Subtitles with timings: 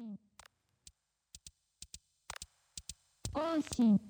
[0.00, 0.18] 信
[3.34, 4.00] 往信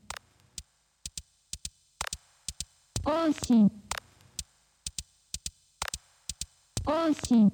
[3.04, 3.70] 音信
[6.86, 7.50] 音信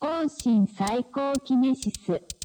[0.00, 2.43] 音信最高キネシス。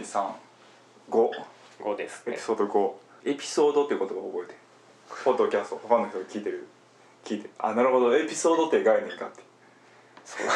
[0.00, 1.30] 1235
[1.80, 2.34] 5ですね。
[2.34, 2.92] エピソード5
[3.24, 4.56] エピソードっていう言葉を覚えて
[5.24, 5.76] ポッドキャスト。
[5.76, 6.66] ファンの人が聞いてる？
[7.24, 8.16] 聞いてあなるほど。
[8.16, 9.42] エピソードって概念かって。
[10.24, 10.52] そんな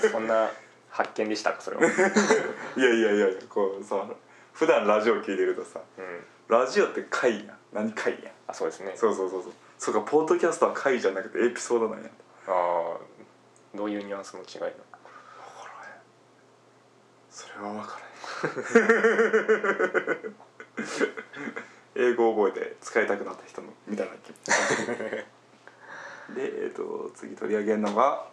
[0.10, 0.50] そんな
[0.90, 1.60] 発見でしたか？
[1.60, 1.82] それは。
[1.86, 1.86] い
[2.80, 4.04] やいやいやいやこうさ
[4.52, 6.24] 普段ラジオ聞いてるとさうん。
[6.48, 7.58] ラジオって回やん。
[7.72, 8.32] 何回やん。
[8.46, 8.92] あそうですね。
[8.96, 9.52] そうそうそうそう。
[9.78, 12.08] そうかポッドキャストは回じゃなくてエピソードなんや。
[12.48, 12.96] ああ
[13.74, 14.68] どういうニュアンスの違いな
[17.38, 18.00] それは分から
[22.04, 24.32] へん英語を覚えて使いたくなった人のみたいな気
[26.34, 28.26] で、えー、と次取り上げるのが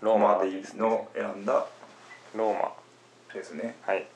[0.00, 1.66] ローマディの選んだ
[2.36, 2.72] ローマ。
[3.32, 3.74] ですね。
[3.82, 4.06] はい。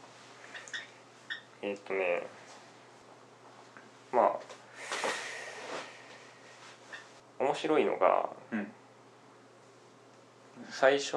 [1.63, 2.25] えーっとね
[4.13, 4.39] まあ
[7.41, 8.73] 面白いのがうん。
[10.71, 11.17] 最初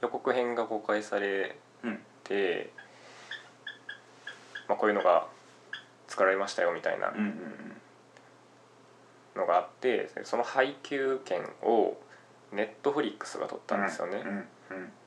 [0.00, 2.00] 予告編が公開されうん。
[2.24, 2.70] て、
[4.68, 5.26] まあ、こういうのが
[6.08, 7.72] 作られましたよみたいなうんうん
[9.36, 11.96] のがあってその配給権を
[12.52, 14.48] ネットフリックスが取ったんですよね、うん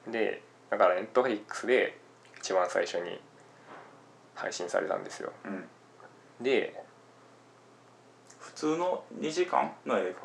[0.06, 1.98] うんでだからネットフリックスで
[2.40, 3.20] 一番最初に
[4.34, 5.34] 配信されたんですよ。
[5.46, 5.66] うん。
[6.42, 6.74] で
[8.40, 10.16] 普通の2時間の映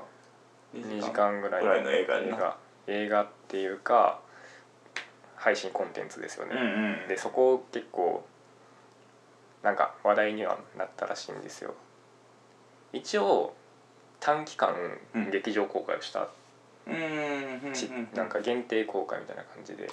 [0.74, 1.40] 画？2時間？
[1.42, 2.26] ぐらいぐらいの映画やな。
[2.28, 2.56] 映画。
[2.86, 4.20] 映画っていうか
[5.46, 6.60] 配信コンテンツですよね、うん
[7.02, 7.08] うん。
[7.08, 8.26] でそこ結構
[9.62, 11.74] なんか話題にはなったらしいんですよ。
[12.92, 13.54] 一応
[14.18, 14.74] 短期間
[15.14, 15.30] うん。
[15.30, 16.30] 劇場公開をした、
[16.86, 17.62] うん
[18.14, 19.88] なんか限定公開みたいな感じで,、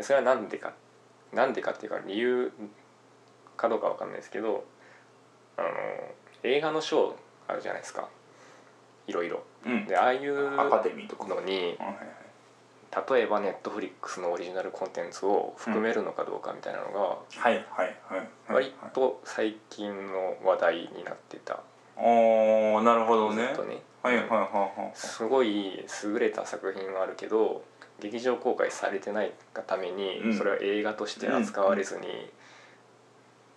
[0.00, 0.74] それはなんでか
[1.32, 2.52] なんでかっていうか理由
[3.56, 4.64] かどうかわかんないですけど
[5.56, 5.68] あの
[6.42, 7.16] 映画の賞
[7.48, 8.10] あるじゃないですか。
[9.06, 9.42] いろいろ。
[9.64, 9.86] うん。
[9.86, 11.26] でああいうアカデミーとか。
[11.28, 12.25] のにはいはいはい
[13.08, 17.18] 例えばネットフリックスのオリジナルコンテンツを含めるのかどうかみたいなのがは
[17.50, 21.60] いはいはい割と最近の話題になってた。
[21.96, 23.42] おーなるほどね。
[23.42, 23.82] ね。
[24.02, 24.92] はいはいはいはい。
[24.94, 27.62] すごい優れた作品はあるけど
[28.00, 30.34] 劇場公開されてないがために、うん。
[30.36, 32.06] それは映画として扱われずに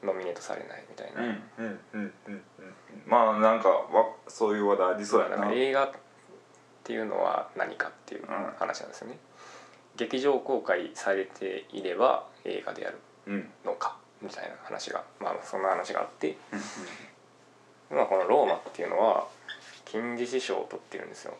[0.03, 2.43] ノミネートされないみたいな,、うんうんうんうんうん。
[3.05, 3.85] まあなんかわ
[4.27, 5.91] そういう話題ありそうやだな映画っ
[6.83, 8.25] ていうのは何かっていう
[8.57, 9.19] 話なんですよね、
[9.99, 13.49] 劇場公開されていれば映画であるうん。
[13.65, 16.37] のかみたいな話がまあそんな話があって、
[17.91, 19.27] まあ、このローマっていうのは
[19.85, 21.33] 金獅子賞を取ってるんですよ。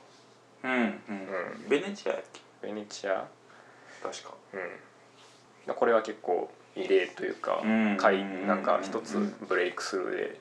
[0.64, 0.80] うんうん。
[0.80, 1.70] うん。
[1.70, 2.42] ベネチアやっけ？
[2.68, 3.26] ベネチア？
[4.04, 4.34] 確か。
[5.68, 5.74] うん。
[5.76, 10.40] これは結構異例というかうん回なんか一つうんブレイクスルーで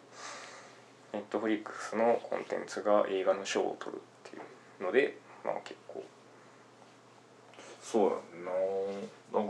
[1.12, 4.40] ネットフリックスのコンテンツが映画の賞を取るってい
[4.80, 6.04] うのでまあ結構
[7.90, 8.50] そうやんな。
[8.50, 9.44] だから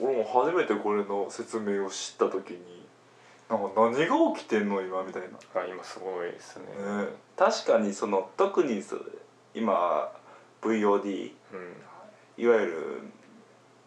[0.00, 2.86] 俺も初めてこれの説明を知った時に
[3.48, 5.28] なんか何が起きてんの今みたいな。
[5.60, 6.64] あ今すごいですね。
[6.64, 7.08] ね。
[7.36, 8.96] 確かにその特にそ
[9.54, 10.12] 今
[10.60, 12.42] VOD うん。
[12.42, 13.00] いわゆる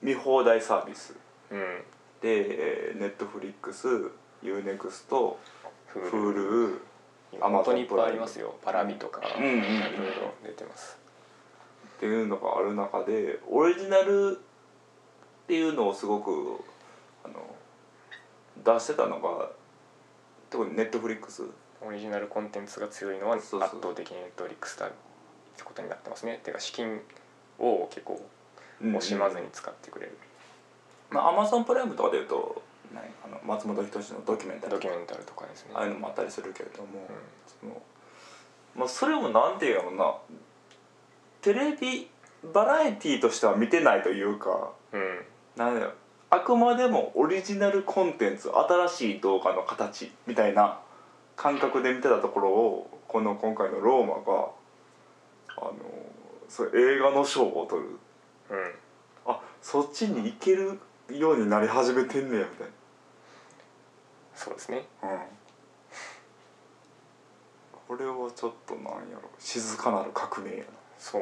[0.02, 1.16] 見放題サービス。
[1.52, 1.84] うん。
[2.22, 3.88] でネットフリックス
[4.44, 5.36] UNEXT
[5.88, 6.80] フール Hulu
[7.34, 8.56] 今本当にいっぱいありますよ。
[8.64, 9.60] パラビとかうんうんうん。
[9.60, 10.98] いろいろ出てます
[11.96, 16.64] っていうのがある中でオリジナルっていうのをすごく
[17.24, 17.56] あの
[18.64, 19.50] 出してたのが
[20.50, 21.44] 特にネットフリックス。
[21.82, 24.90] オリジナルコンテンツが強いのは圧倒的にネットフリックスだっ
[25.56, 26.40] てことになってますね。
[26.44, 27.00] てか資金
[27.60, 28.20] を結構
[28.82, 30.18] 惜しまずに使ってくれる、
[31.12, 32.64] まあアマゾンプライムとかでいうと
[32.94, 34.82] 何あの松本人志のドキュメンタリーとか。
[34.82, 35.72] ドキュメンタルとかですね。
[35.76, 37.16] ああいうのもあったりするけれども、うん。
[37.46, 37.82] その
[38.76, 40.16] まあ、それもなんていうのな
[41.46, 42.10] テレビ
[42.56, 45.20] バラエティーとしては見てないというかうん。
[45.56, 45.94] なんだよ
[46.32, 50.80] あくまでもオリジナルコンテンツ新しい動画の形みたいな
[51.36, 54.50] 感覚で見てたところをこの今回のローマが
[55.58, 55.76] あの
[56.50, 57.90] それ映画の賞を取る。
[58.50, 58.72] うん。
[59.28, 60.80] あそっちに行ける
[61.12, 62.68] ようになり始めてんねやみたい
[64.34, 64.84] そうですね。
[65.04, 65.20] な、うん、
[67.88, 70.64] これはちょっとなんやろ静かなる革命や
[70.98, 71.22] そう。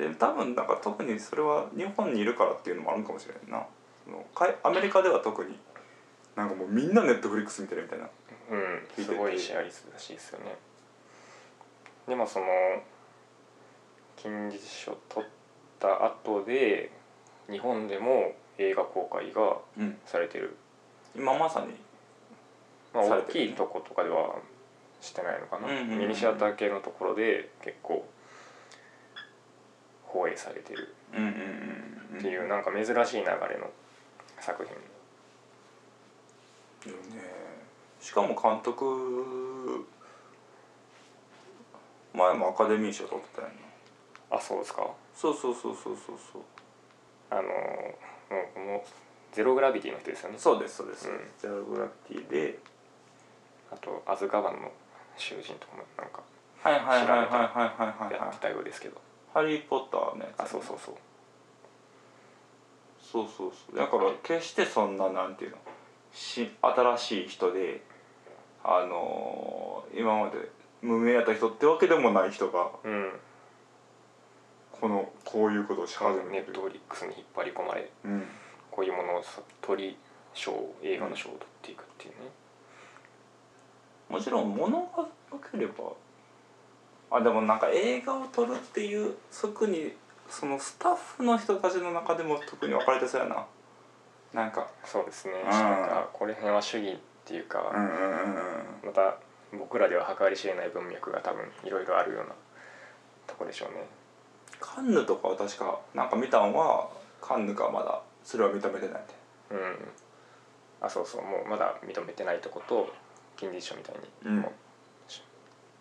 [0.00, 3.66] なで多分なんか特にそれは日本にいるからっていうのもあるかもしれないな。
[4.04, 5.58] そのかいアメリカでは特に
[6.34, 8.08] なんかもうみんなネットフリックス見てるみたいな。
[8.50, 10.56] うんすごいシェア率らしいですよね。
[12.08, 12.46] でもその
[14.16, 15.28] 金獅子賞取っ
[15.78, 16.90] た後で
[17.50, 19.98] 日本でも映画公開がうん。
[20.06, 20.56] されてる、
[21.16, 21.74] 今まさに
[22.92, 23.46] まあ、大されてるね。
[23.48, 24.36] きいとことかでは
[25.00, 25.98] してないのかな、うんうんうん。
[25.98, 28.06] ミニシアター系のところで結構
[30.12, 30.94] 放映されてる。
[31.14, 31.28] うんうんう
[32.16, 33.70] んっていうなんか珍しい流れの
[34.38, 34.64] 作
[36.84, 36.92] 品。
[36.92, 37.22] よね。
[38.00, 39.86] しかも監督
[42.12, 43.48] 前もアカデミー賞取ってたよ
[44.30, 44.86] なあそうですか？
[45.14, 46.42] そうそうそうそうそうそう。
[47.30, 47.52] あのもう
[48.54, 48.84] この
[49.32, 50.38] ゼログラビティの人ですよね。
[50.38, 51.20] そうですそうです、うん。
[51.38, 52.58] ゼログラビティで。
[53.72, 54.70] あとアズカバンの
[55.16, 56.22] 囚人とかもなんか
[56.62, 58.12] はいはいはいはいはいはいはいはい。
[58.12, 59.00] やってたようですけど、
[59.32, 60.94] ハリー・ポッターのやつあそうそうそう。
[63.00, 63.76] そうそうそう。
[63.76, 65.56] だから決してそんななんていうの。
[66.12, 67.82] し新しい人で
[68.62, 70.36] あのー今まで
[70.82, 73.12] 無名やった人ってわけでもない人がうん。
[74.72, 76.52] このこういうことをし始ネッめてる。
[76.54, 78.24] トフリックスに引っ張り込まれうん。
[78.70, 79.96] こういうものをさ取り
[80.34, 80.52] 賞
[80.82, 82.16] 映画の賞を取っていくっていうね、
[84.08, 85.92] もちろん物が良ければ
[87.12, 89.92] あでもなんか映画を撮るっていう特に
[90.30, 93.46] そのスタッフの人たちの中でも特に分かれてそうやな。
[94.32, 95.50] なんかそうですね、うん。
[95.50, 98.34] なんかこれ辺は主義っていうか、うんうんうん
[98.82, 98.86] うん。
[98.86, 99.16] また
[99.52, 102.32] 僕らでは計り知れない文脈が多分いろいろあるような
[103.26, 103.86] とこでしょうね。
[104.58, 106.88] カンヌとかは確かなんか見たんは
[107.20, 109.02] カンヌがまだそれは認めてない
[109.50, 109.76] みうん。
[110.80, 111.22] あそうそう。
[111.22, 112.88] もうまだ認めてないとこと
[113.36, 114.40] 金利賞みたいにうん。
[114.40, 115.22] もうし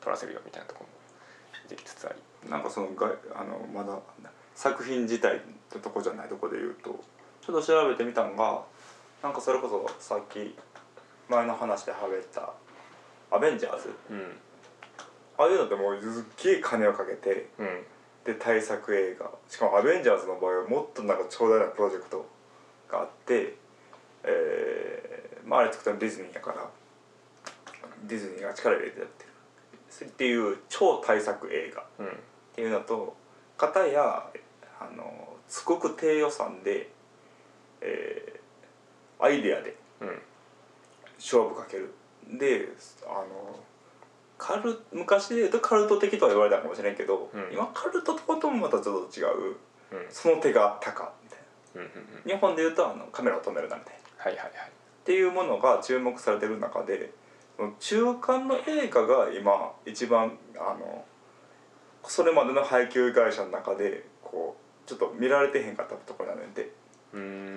[0.02, 1.01] 取らせるよみたいなとこもで
[1.76, 2.50] きつつあり。
[2.50, 4.00] ななんかそのがあのまだ
[4.56, 5.40] 作品自体っ
[5.70, 7.00] てとこじゃないとこで言うと
[7.46, 8.64] ちょっと調べてみたんが
[9.22, 10.56] なんかそれこそさっき
[11.30, 12.52] 前の話で喋った
[13.30, 13.94] 「アベンジャーズ。
[14.10, 14.38] うん」
[15.38, 17.86] ああいうのってもうすっげえ金をかけてうん。
[18.24, 19.32] で大作映画。
[19.48, 22.26] しかも「アベンジャーズ」の場合はもっとなんか長大なプロジェクト
[22.90, 23.56] があって、
[24.24, 26.70] えーまああれ作ったのディズニーやから
[28.04, 29.31] ディズニーが力入れてやってる
[30.06, 31.82] っていう超大作映画。
[31.82, 32.08] っうん。
[32.56, 33.16] ていうのと
[33.58, 34.26] 片や
[34.80, 36.90] あのすごく低予算で、
[37.82, 38.42] えー
[39.24, 40.22] アイデアでうん。
[41.18, 41.94] 勝負かける。
[42.28, 42.70] で
[43.06, 43.60] あの
[44.38, 47.54] カル昔で言うとカルト的とは言われたかもしれんけど、うん。
[47.54, 49.58] 今カルトとかともまたちょっと違う
[49.92, 50.06] うん。
[50.10, 51.40] その手があったかみたい
[52.26, 52.34] な。
[52.34, 54.00] 日本で言うとあのカメラを止めるなみたいな。
[54.00, 54.72] っはいはいはい。
[55.06, 57.12] ていうものが注目されてる中で
[57.80, 61.06] 中間の映画が今一番あの
[62.04, 66.72] それまでの配給会社の中でこうちょっと見られてへんかったところなので、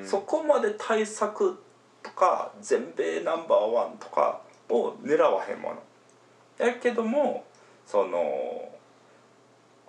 [0.04, 1.59] そこまで大作
[2.02, 6.66] とか全米ナンバーワンとかを狙わへんもの。
[6.66, 7.45] やけども
[7.87, 8.68] その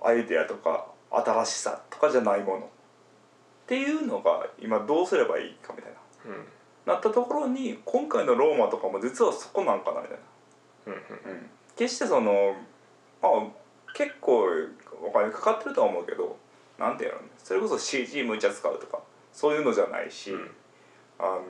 [0.01, 2.59] アイデアとか新しさとかじゃないもの。
[2.59, 5.91] っていうのが今どうすればいいかみたい
[6.25, 6.45] うん
[6.85, 10.23] ななったところに今回のローマとかも実はそこなんかなみたいな。
[10.87, 10.95] うんう
[11.35, 12.55] ん決してその
[13.21, 13.31] まあ
[13.93, 14.45] 結構
[15.05, 16.37] お金かかってるとは思うけど
[16.79, 17.27] なんていうのね。
[17.43, 18.99] それこそ CG むちゃ使うとか
[19.33, 20.51] そういうのじゃないし、うん。
[21.19, 21.41] あの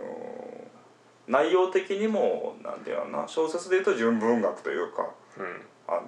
[1.27, 3.27] 内容的にもなんていうのかな。
[3.27, 5.61] 小説でいうと純文学というかうん。
[5.87, 6.01] あの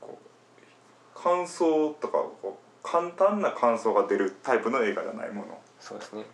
[0.00, 5.58] こう感想とかこう簡単な感想が出るタイプの映画じゃないもの。
[5.80, 6.24] そうですね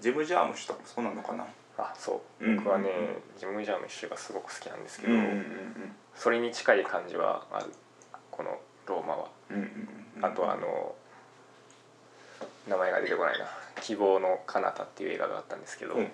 [0.00, 1.44] ジム・ジャームシュとかもそうなのかな？
[1.78, 2.44] あそう。
[2.44, 2.88] うん僕はね、
[3.38, 5.12] ジム・ジャームッシュがすごく好きなんですけど、
[6.14, 7.66] それに近い感じはある。
[8.30, 9.28] このローマは、
[10.22, 10.94] あとはあの
[12.68, 13.46] 名前が出てこないな
[13.80, 16.02] 「希望の彼方っていう映画があったんですけど、うん。
[16.02, 16.10] え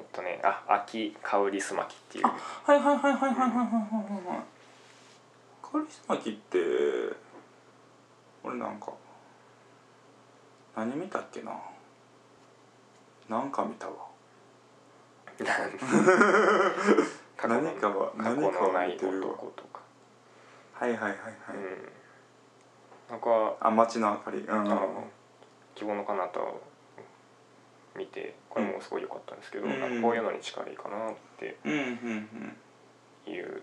[0.00, 2.24] っとねあ秋香りすまきっていう。
[2.26, 3.66] はいはいはいはいはいはいはいは
[4.22, 4.42] いはい。
[5.62, 6.58] カリスマキって
[8.42, 8.92] 俺なんか
[10.76, 11.52] 何見たっけな？
[13.28, 14.08] なんか見たわ。
[18.16, 19.80] 過去の何かとか。
[20.72, 21.16] はいはいはいはい、
[21.54, 21.92] うん。
[23.10, 24.38] なんかあ街の明かり。
[24.38, 25.08] うんあの
[25.74, 26.60] 希望の彼方を
[27.94, 29.78] 見てこれもすごい良かったんですけど、うん。
[29.78, 32.58] なんかこういうのに近いかなってうんうん
[33.26, 33.32] うん。
[33.32, 33.62] いう。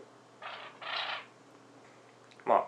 [2.45, 2.65] まあ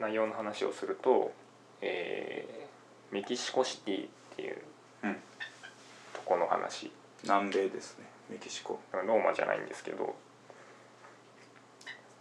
[0.00, 1.32] 内容の話をすると、
[1.80, 2.70] えー
[3.12, 4.62] メキシコシティっていう
[5.02, 5.16] うん
[6.30, 6.92] とこの話。
[7.24, 8.06] 南米ですね。
[8.30, 8.78] メキシコ。
[8.92, 10.14] ローマじゃないんですけど。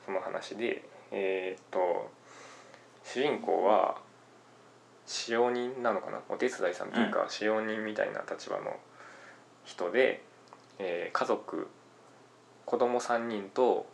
[0.04, 2.10] その話でえーっと
[3.04, 3.98] 主人公は
[5.06, 6.20] 使用人なのかな？
[6.28, 8.78] お手伝いさんというか、使用人みたいな立場の
[9.64, 10.24] 人で、
[10.80, 11.68] えー家族
[12.66, 13.86] 子供3人と、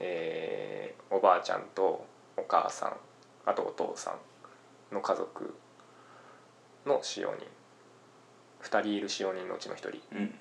[0.00, 2.04] えーおばあちゃんと
[2.36, 2.96] お母さん
[3.44, 4.16] あとお父さ
[4.90, 5.54] んの家族
[6.84, 7.46] の使用人
[8.66, 10.00] 2人いる使用人のうちの1人。
[10.12, 10.34] うん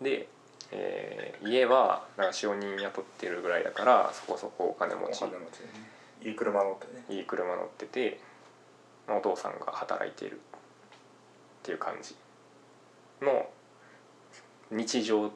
[0.00, 0.28] で、
[0.72, 5.20] えー家はなんか使用人雇ってるぐらいだからそこそこお金持ち。
[5.22, 5.30] ね。
[6.22, 7.04] いい車乗ってね。
[7.08, 8.20] いい車乗ってて
[9.06, 10.36] まあお父さんが働いている。
[10.36, 10.38] っ
[11.62, 12.16] ていう感じ。
[13.20, 13.48] の
[14.70, 15.30] 日常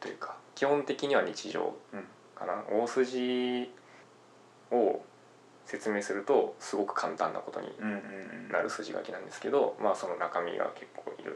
[0.00, 2.04] というか基本的には日常うん。
[2.34, 3.70] かな大筋
[4.70, 5.02] を
[5.68, 7.68] 説明するとすごく簡単なことに
[8.50, 11.32] なる筋書きなんですけどまあその中身が結構いろ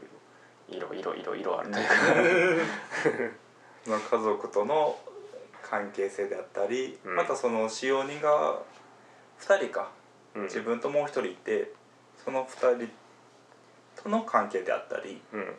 [0.67, 2.65] いろいろいろいろあるというか。
[3.85, 4.97] まあ家族との
[5.61, 7.15] 関係性であったり、うん。
[7.15, 8.59] またその使用人が
[9.39, 9.91] 2人か。
[10.33, 10.43] うん。
[10.43, 11.71] 自分ともう一人いて
[12.17, 12.91] その2人
[14.01, 15.55] との関係であったりうん。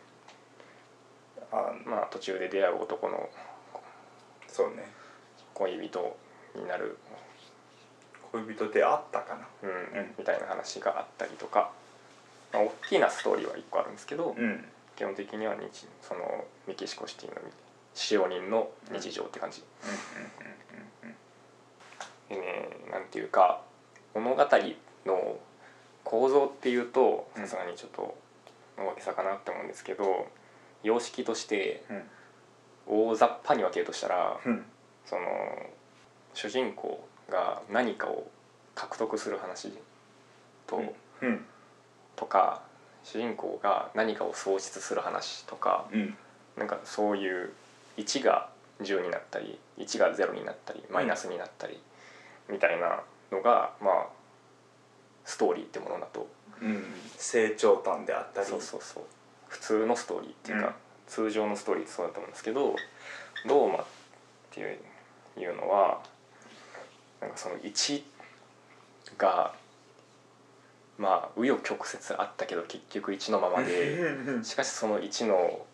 [1.52, 3.30] あまあ途中で出会う男の
[4.48, 4.90] そうね。
[5.52, 6.16] 恋人
[6.56, 6.98] になる
[8.42, 9.46] 恋人であったかな。
[9.62, 9.72] うんう
[10.02, 11.70] んみたいな話があったりとか、
[12.52, 14.64] まあ、大きなストーリーは1個あるんですけど、うん。
[14.96, 17.40] 基本的には日そのメキシコシティの
[17.94, 19.64] 使用人の日常って感じ、
[22.28, 23.60] でねなんていうか
[24.14, 24.48] 物語
[25.06, 25.38] の
[26.04, 27.42] 構造っていうとうん。
[27.42, 28.16] さすがにちょっと
[28.78, 30.28] 大げさかなって思うんですけど
[30.82, 32.02] 様式としてうん。
[32.86, 34.64] 大雑把に分けるとしたらうん。
[35.06, 35.22] その
[36.34, 38.26] 主人公が何かを
[38.74, 39.72] 獲得する話
[40.66, 40.82] と,、
[41.22, 41.44] うん。
[42.16, 42.62] とか
[43.02, 46.16] 主人公が何かを喪失する話とかうん。
[46.56, 47.52] なんかそういう
[47.96, 48.48] 1が
[48.80, 51.80] 10になったり1が0になったりマイナスになったり
[52.48, 53.00] みたいな
[53.32, 54.06] のがまあ
[55.24, 56.28] ストーリーってものだと。
[56.60, 56.84] うん。
[57.16, 58.46] 成長端であったり。
[58.46, 59.02] そうそうそう。
[59.48, 60.72] 普通のストーリーっていうか、うん。
[61.06, 62.76] 通常のストーリーってそうだと思うんですけど
[63.46, 63.86] ローマっ
[64.50, 66.00] ていうのは
[67.24, 68.02] なんかその1
[69.16, 69.54] が
[70.98, 73.98] まあ紆余曲折あったけど結局1のままで
[74.44, 75.66] しかしその1の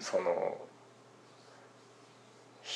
[0.00, 0.58] その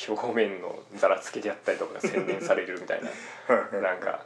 [0.09, 3.11] 表面のざらつきであったりとかが洗練されるみたいな
[3.81, 4.25] なんか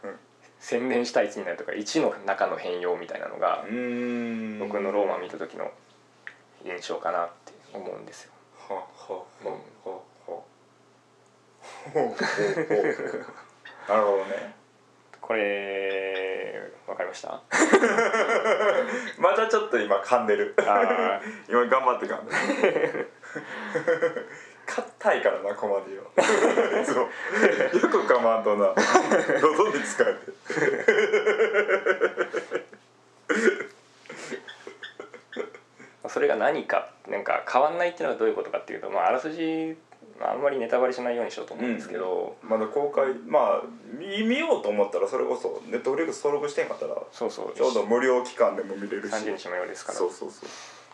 [0.59, 4.59] 洗練した1になるとか1の中の変容みたいなのがうん。
[4.59, 5.71] 僕のローマ見た時の
[6.65, 8.33] 印象かなって思うんですよ。
[8.69, 10.47] はははははほうほうほうほ
[11.63, 12.03] うな
[13.97, 14.55] るほどね。
[15.21, 17.41] これわかりました？
[19.19, 20.55] またちょっと今噛んでる。
[20.67, 22.33] あ 今頑張って噛んで
[22.71, 23.11] る。
[24.67, 26.05] 硬いからなコマディは
[26.85, 27.05] そう。
[27.81, 28.75] よく噛まんとな。
[29.41, 39.77] 喉に使えてーそれが何かなんか変わんないっていうのはどういうことかっていうと、まあ、あらすじ
[40.21, 43.63] まああんまりネタバレしないようにしようと思うんですけど、まだ公開まあ
[43.99, 47.55] 見見ようと思ったらそれこそネットフリックス登録してんかったらそうそう。
[47.55, 49.13] ちょうど無料期間でも見れるし。
[49.13, 49.99] 30日無料ですから。
[49.99, 50.49] そうそうそう。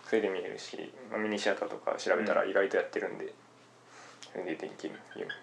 [0.08, 3.32] それで見れるし、まあ、ミニシアターとか調べたら意外とやってるんで、
[4.32, 4.94] それでできる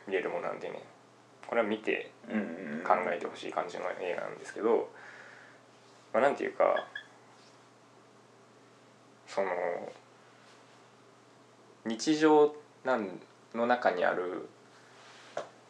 [0.07, 0.83] 見れるものなんでね。
[1.47, 2.83] これは見てうんうんうん。
[2.83, 4.89] 考えてほしい感じの映画なんですけど、
[6.13, 6.85] まあ、なんていうか
[9.27, 9.49] その
[11.85, 13.19] 日常なん
[13.55, 14.47] の中にある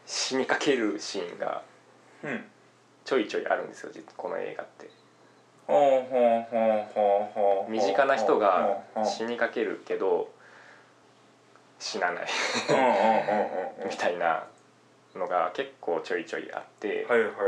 [0.06, 1.62] 死にかけるシーンが
[2.24, 2.46] うん。
[3.06, 4.90] ちょいちょいあるんですよ実この映画って。
[5.66, 5.78] ほう
[6.12, 10.32] ほうほうほうほう身近な人が死にかけるけど
[11.80, 12.28] 死なない。
[13.90, 14.44] みたいな
[15.16, 17.06] のが結構ちょいちょいあって。
[17.10, 17.46] はいはいはいは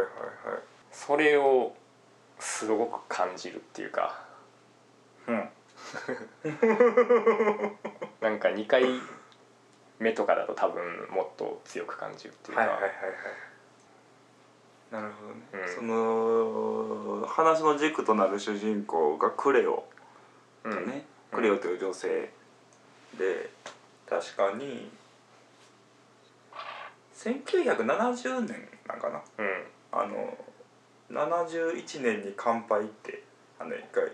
[0.57, 0.61] い。
[0.91, 1.75] それを
[2.39, 4.23] すごく感じるっていうか。
[5.27, 5.35] うん。
[8.21, 8.83] なんか2回
[10.01, 12.93] 目とかだと多分もっと強く感じるっていうか、はいはいはいはい。
[14.91, 15.75] なるほどね、うん。
[15.75, 19.87] その話の軸となる主人公がクレオ
[20.63, 21.37] うんとね、うん。
[21.37, 22.31] クレオという女性
[23.17, 23.51] で
[24.09, 24.89] 確かに
[27.15, 29.21] 1970年なんかな。
[29.37, 29.63] うん。
[29.91, 30.35] あの
[31.11, 33.23] 71年に乾杯って
[33.59, 34.11] あの一回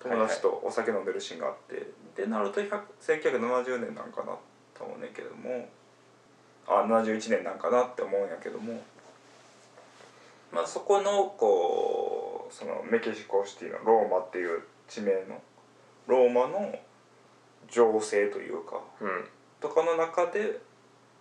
[0.00, 1.86] 友達とお酒飲んでるシーンがあって、
[2.16, 4.36] でなると100 1970年なんかな
[4.74, 5.68] と思うねんけども。
[6.66, 8.82] あ71年なんかなって思うんやけども。
[10.52, 15.42] まあそこのこうそのメキシコシティのローマっていう地名の
[16.06, 16.78] ローマの
[17.70, 19.24] 情勢というかうん。
[19.60, 20.52] とかの中でっ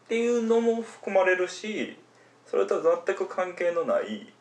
[0.08, 1.98] ていうのも含まれるし
[2.46, 4.32] それとは全く関係のない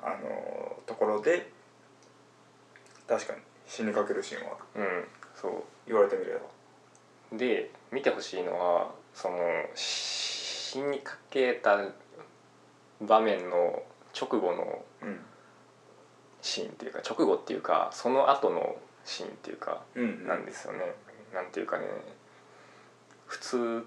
[0.00, 1.50] あのところで
[3.06, 4.84] 確かに死にかけるシーンはある。
[4.84, 6.40] うんそう言われてみれば。
[7.36, 9.36] で見てほしいのはその
[9.74, 11.78] 死にかけた
[13.02, 13.82] 場面の
[14.18, 15.20] 直後のうん。
[16.44, 20.80] シーンっていうか直後っていうかその後のシーンっていうかうんなんですよね、
[21.32, 21.84] なんていうかね
[23.26, 23.86] 普通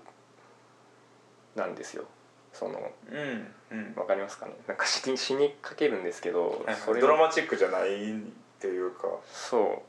[1.54, 2.06] なんですよ。
[2.54, 2.80] その
[3.12, 3.94] うんうん。
[3.98, 4.54] わかりますかね？
[4.68, 8.16] なんか死に死にかけるんですけどそれをドラマチックじゃないっ
[8.60, 9.08] ていうか。
[9.26, 9.84] そ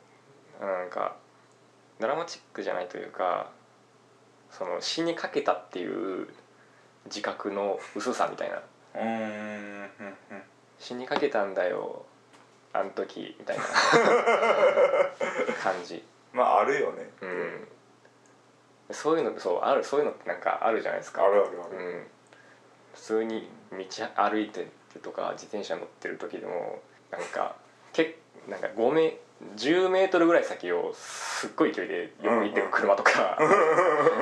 [0.61, 0.65] う。
[0.65, 1.15] なんか
[2.01, 3.51] ドラマチックじゃないというか
[4.51, 6.29] その死にかけたっていう
[7.07, 8.57] 自覚の薄さみたいな。
[8.57, 9.91] うーん。
[10.79, 12.05] 死にかけたんだよ
[12.73, 13.65] あん時みたいな。
[15.63, 16.05] 感じ。
[16.33, 17.11] まああるよね。
[17.21, 17.69] うん。
[18.91, 21.25] そういうのそうあるそういうのってなんかあるじゃないですか。
[21.25, 21.77] あるあるある。
[21.77, 22.07] うん、
[22.95, 23.85] 普通に道
[24.17, 24.61] 歩いて
[24.95, 27.57] るとか自転車乗ってる時でもなんか
[27.93, 29.19] けなんか5メ
[29.57, 33.39] 10メートルぐらい先をすっごい勢いで横切ってる車とか、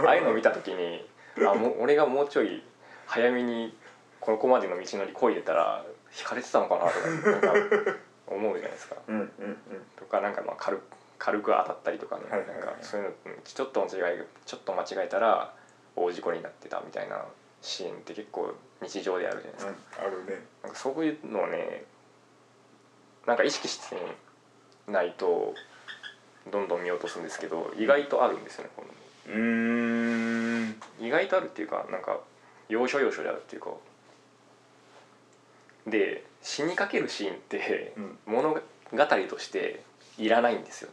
[0.06, 1.06] ああいうのを見た時に
[1.38, 2.62] あもう俺がもうちょい
[3.06, 3.76] 早めに
[4.20, 5.84] ここまでの道のり漕いでたら
[6.18, 7.92] 引かれてたのかなとかなんか
[8.26, 8.96] 思うじゃないですか。
[9.06, 9.56] うんうんうん。
[9.96, 10.82] とかなんかまあ軽く
[11.18, 12.58] 軽く当たったりとかね、はいはいはい。
[12.58, 15.54] なんかそういうのうんちょっと間違えちょっと間違えたら
[15.96, 17.24] 大事故になってたみたいな
[17.62, 20.44] シーンって結構日常であるじゃないですか,、あるね。
[20.62, 21.84] なんかそういうのをね
[23.26, 23.96] なんか意識して
[24.88, 25.54] ないと
[26.50, 29.34] どんどん見落とすんですけど意外とあるんですよねこの。
[29.34, 30.80] うーん。
[31.00, 32.18] 意外とあるっていうかなんか
[32.68, 33.70] 要所要所であるっていうか。
[35.86, 38.18] で死にかけるシーンってうん。
[38.26, 38.60] 物語
[39.28, 39.82] として
[40.18, 40.90] いらないんですよ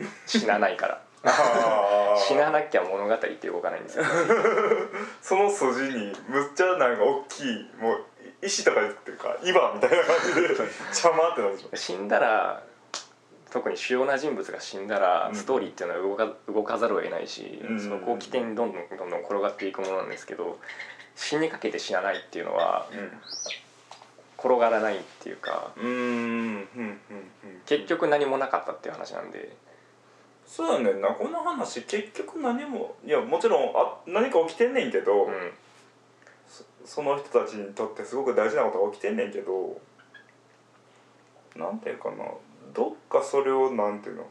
[0.00, 0.08] ね。
[0.26, 1.02] 死なないから。
[1.24, 2.20] あー。
[2.20, 4.04] 死ななきゃ物語って動かないんですよ。
[5.22, 8.04] その筋にむっちゃなんか大きいもう
[8.42, 10.48] 石とかっていうか岩みたいな感じで
[10.90, 11.76] 邪魔ってなるでしょ。
[11.76, 12.62] 死んだら
[13.52, 15.36] 特に主要な人物が死んだら、うん。
[15.36, 17.80] ストーリーっていうのは動か動かざるを得ないし、うん。
[17.80, 20.58] そこを起点にどんどんどんどん転がっていくものなんですけど
[21.14, 22.88] 死にかけて死なないっていうのは
[24.38, 26.66] 転がらないっていうかうんうんうんうん。
[26.76, 26.98] うん
[27.66, 29.54] 結局何もなかったっていう話なんで。
[30.46, 30.98] そうやね。
[30.98, 35.52] んなこの話結局何もいやもちろんあ何か起きてんねんけど、うん。
[36.48, 39.78] そその人たちにとってすごく大事なことが起きてんねんけど
[41.56, 42.24] なんていうかな
[42.72, 44.26] どっかそれをなんていうの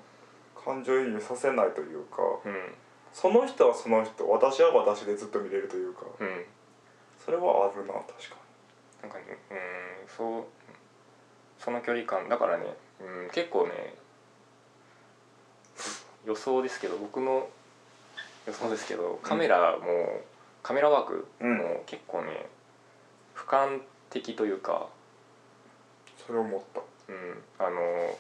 [0.63, 2.73] 感情移入させないというかうん。
[3.13, 6.45] その人はその人私は私でずっと見れるというかうん。
[7.23, 8.37] それはあるな確か
[9.03, 9.57] なんかねうん
[10.07, 10.43] そう
[11.59, 12.65] その距離感だからね、
[12.99, 13.93] うん、結構ね
[16.25, 17.47] 予想ですけど僕の
[18.47, 20.21] 予想ですけどカメラも、
[20.63, 22.47] カメラワークも結構ね
[23.35, 24.87] 俯瞰的というか、
[26.07, 26.81] にそれを思った。
[27.09, 28.17] うん、あの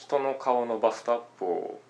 [0.00, 1.80] 人の顔のバストアップを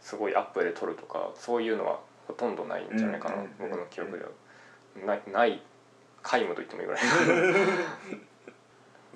[0.00, 4.30] すごいアップで撮るとかそういうのはほとんどないんじゃないかな、僕の記憶では。
[5.04, 5.60] ないない
[6.22, 7.02] 皆無と言ってもいいぐらい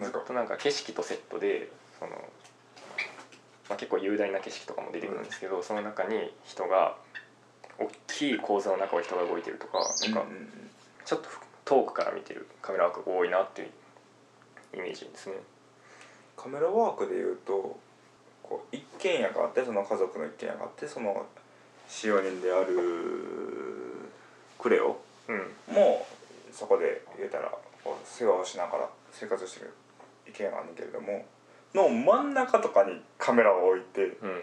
[0.01, 2.11] なんかずっとなんか景色とセットでその、
[3.71, 6.97] まあ、結構雄大な景色とかも出てくるんですけど、その中に人が
[7.79, 10.25] 大きい構図の中を人が動いてるとかなんか
[11.05, 11.29] ちょっと
[11.65, 13.69] 遠くから見てるカメラワークが多いなっていう
[14.75, 15.37] イメージですね。
[16.37, 17.79] カメラワークでいうと
[18.49, 21.27] こう一軒家があってその家族の一軒家があってその
[21.89, 22.77] 使用人である
[24.59, 25.75] クレオうん。
[25.75, 26.07] も
[26.51, 27.53] そこで言うたら
[28.05, 29.75] 世話をしながら生活してる
[30.27, 31.25] 一軒家があるんだけれども
[31.75, 34.43] の真ん中とかにカメラを置いてうん。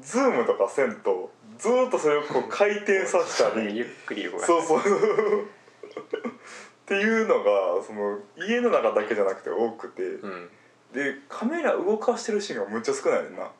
[0.00, 4.46] ズームとかせんとずーっとそれをこう回転させたり ゆっくり動かす。
[4.46, 4.78] そうそう。
[5.44, 5.44] っ
[6.86, 10.50] ていうのがその家の中だけじゃなくて多くて、うん
[10.92, 13.50] でカメラ動かしてるシーンがむっちゃ少ないねんな、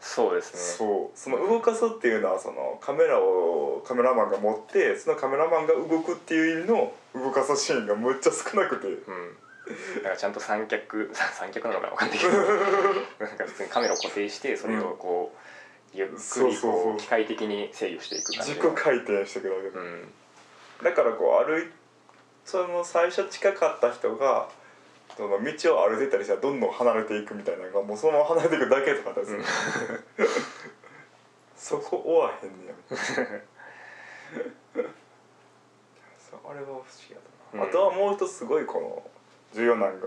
[0.00, 0.60] そうですね。
[0.60, 1.18] そう。
[1.18, 8.86] その動かすっていうのはそのカメラをカメラマンが持ってそのカメラマンが動くっていう意味の動かすシーンがむっちゃ少なくて。
[8.86, 9.36] うん。
[9.96, 12.32] だからちゃんと三脚 三脚なのかわかんないけど。
[13.18, 20.14] なんか普通にカメラを固定してそれをこうゆっくりこう機械的に制御していく感じ軸回転してくるわけでうん。
[20.82, 21.70] だからこう歩い
[22.44, 24.48] その最初近かった人が
[25.18, 29.42] その道を歩いてたりしたらどんどん離れていくみたいなのがもうそのまま離れていくだけとかだったりする、
[31.56, 32.74] そこ追わへんねや。
[36.48, 37.18] あれは不思議や
[37.52, 39.10] な、うんあとはもう一つすごいこの
[39.54, 40.06] 重要なんが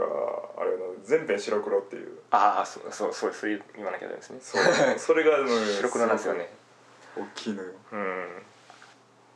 [0.57, 2.19] あれの全編白黒っていう。
[2.31, 4.39] ああそうそうそうそういう言わなきゃダメですね。
[4.41, 4.63] そう
[4.97, 5.45] それが
[5.77, 6.49] 白黒なんですよね。
[7.17, 7.71] 大きいのよ。
[7.91, 8.43] うん。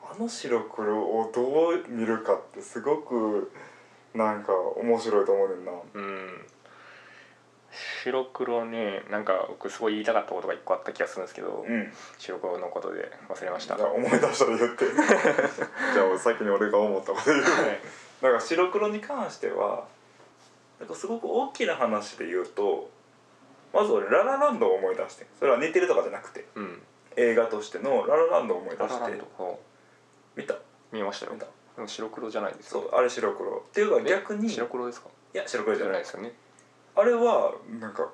[0.10, 3.52] あの白黒をどう見るかってすごく
[4.16, 5.72] なんか面白いと思うねんな。
[5.94, 6.46] うん。
[8.04, 11.92] 白黒ねなんか僕すごい言いたかったことが一個あった気がするんですけど、うん。
[12.18, 13.76] 白黒のことで忘れました。
[13.76, 14.86] じゃあ思い出したら言って。
[15.94, 17.44] じゃあ先に俺が思ったこと言う。
[17.44, 17.80] はい。
[18.22, 19.86] なんか白黒に関しては
[20.80, 22.90] なんかすごく大きな話で言うと
[23.74, 26.82] まず俺ララランドを思い出してそれは似てるとかじゃなくてうん。
[27.18, 29.22] 映画としてのララランドを思い出して。
[30.36, 30.54] 見た？
[30.54, 31.34] う見ましたよ。
[31.34, 31.46] 見た？
[31.76, 33.58] でも白黒じゃないですよそうあれ白黒。
[33.58, 35.10] っていうかえ逆にい白黒ですか？
[35.34, 36.34] や白黒じじゃないですよね。
[36.96, 38.10] あれはなんか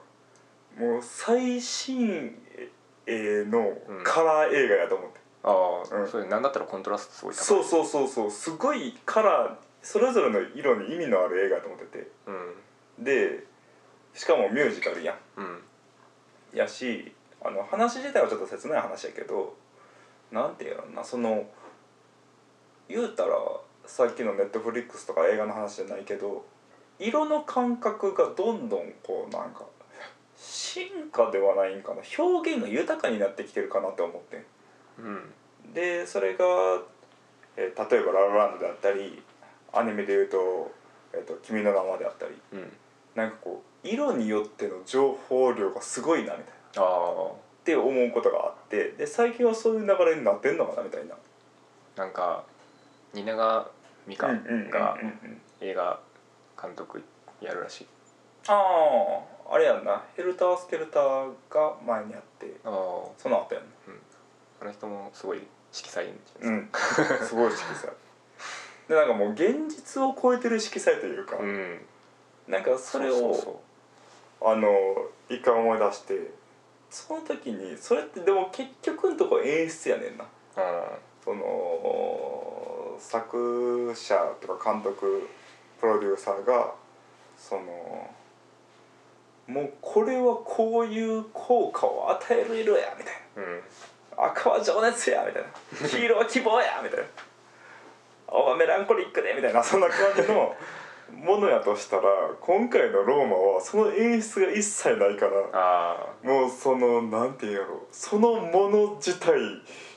[0.78, 2.36] もう最新
[3.06, 5.50] 鋭のカラー映画やと思って、あ
[5.96, 6.08] あ、うん。
[6.08, 7.44] それなんだったらコントラストすごい高い。
[7.44, 12.08] そうそうそうそうすごいカラーそれぞれの色に意味のある映画やと思ってて。
[12.98, 13.04] うん。
[13.04, 13.46] で
[14.14, 15.16] しかもミュージカルやん。
[15.38, 15.60] うん。
[16.54, 19.56] やしあの話自体はちょっと切ない話やけど
[20.32, 21.46] なんていうのなその
[22.92, 23.36] 言うたら
[23.86, 26.46] さっきのネットフリックスとか映画の話じゃないけど
[27.00, 29.66] 色の感覚がどんどんこうなんか
[30.38, 32.02] 進化ではないんかな。
[32.18, 34.46] 表現が豊かになってきてるかなって思ってん。
[35.00, 35.74] うん。
[35.74, 36.46] でそれが、
[37.58, 39.22] えー例えば「ララランド」であったり
[39.74, 40.72] アニメで言うと
[41.14, 42.72] 「えー、と君の名は」であったりうん。
[43.16, 46.82] なんかこう色によっての情報量がすごいなみたいな。
[46.82, 51.16] って思うことがあってで最近はそういう流れになってんのかなみたいな。
[51.96, 52.44] なんか
[53.14, 53.70] 蜷川
[54.08, 55.42] 美香がうんうんうんうん。
[55.62, 56.00] 映画
[56.62, 57.04] 監督
[57.42, 57.88] やるらしい。
[58.48, 58.54] あ
[59.50, 62.72] ああれやんな「ヘルタースケルター」が前にあってああ
[63.18, 63.70] その後やんな。
[64.62, 66.70] あの人もすごい色彩うん。
[67.26, 67.92] すごい色彩。
[68.88, 71.86] でなんかもう現実を超えてる色彩というか、うん。
[72.48, 73.62] なんかそれを
[74.42, 74.70] あの
[75.30, 76.32] 一回思い出して
[76.90, 80.26] その時にそれってでも結局のところ演出やねんな。
[81.24, 82.51] その
[83.02, 85.28] 作者とか監督
[85.80, 86.74] プロデューサーが
[87.38, 87.62] その
[89.48, 93.60] もうこれはこういう効果を与える色やみたいうんうん。
[94.18, 95.50] な赤は情熱やみたいな。
[95.90, 97.06] 黄色は希望やみたいな。
[98.28, 100.56] 青はメランコリックでみたいなそんな感じの
[101.12, 102.04] ものやとしたら
[102.40, 109.38] 今回のローマはその演出が一切ないからあもうそのなんていうんやろそのもの自体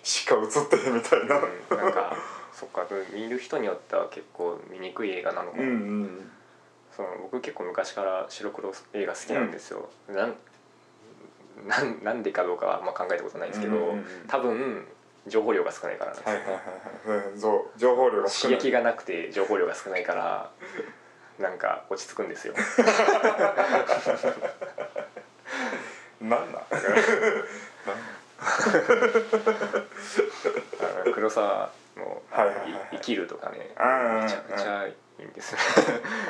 [0.03, 1.37] しか映ってへんみたいな。
[1.37, 1.39] あ、
[1.71, 2.17] うん、なんか
[2.55, 5.73] そっか見る人によっては結構見にくい映画なのかな、うんう
[6.05, 6.31] ん。
[6.97, 10.35] その僕結構昔から白黒映画好きなんですよ、なん
[11.67, 14.05] なんなんでかどうかはあんま考えたことないんですけど、うんうんうん。
[14.29, 14.87] 多分
[15.27, 16.53] 情報量が少ないからなんですよ、はいはい
[17.25, 18.59] はいそう情報量が少ない。
[18.59, 20.51] 刺激がなくて情報量が少ないから
[21.39, 22.55] なんか落ち着くんですよ。
[26.21, 26.61] なんな
[31.13, 31.69] 黒沢の
[32.35, 32.71] はいはいはい。
[32.71, 33.75] い生きる」とかね。
[33.79, 35.55] うんめちゃくちゃいいんです。
[35.55, 35.59] よ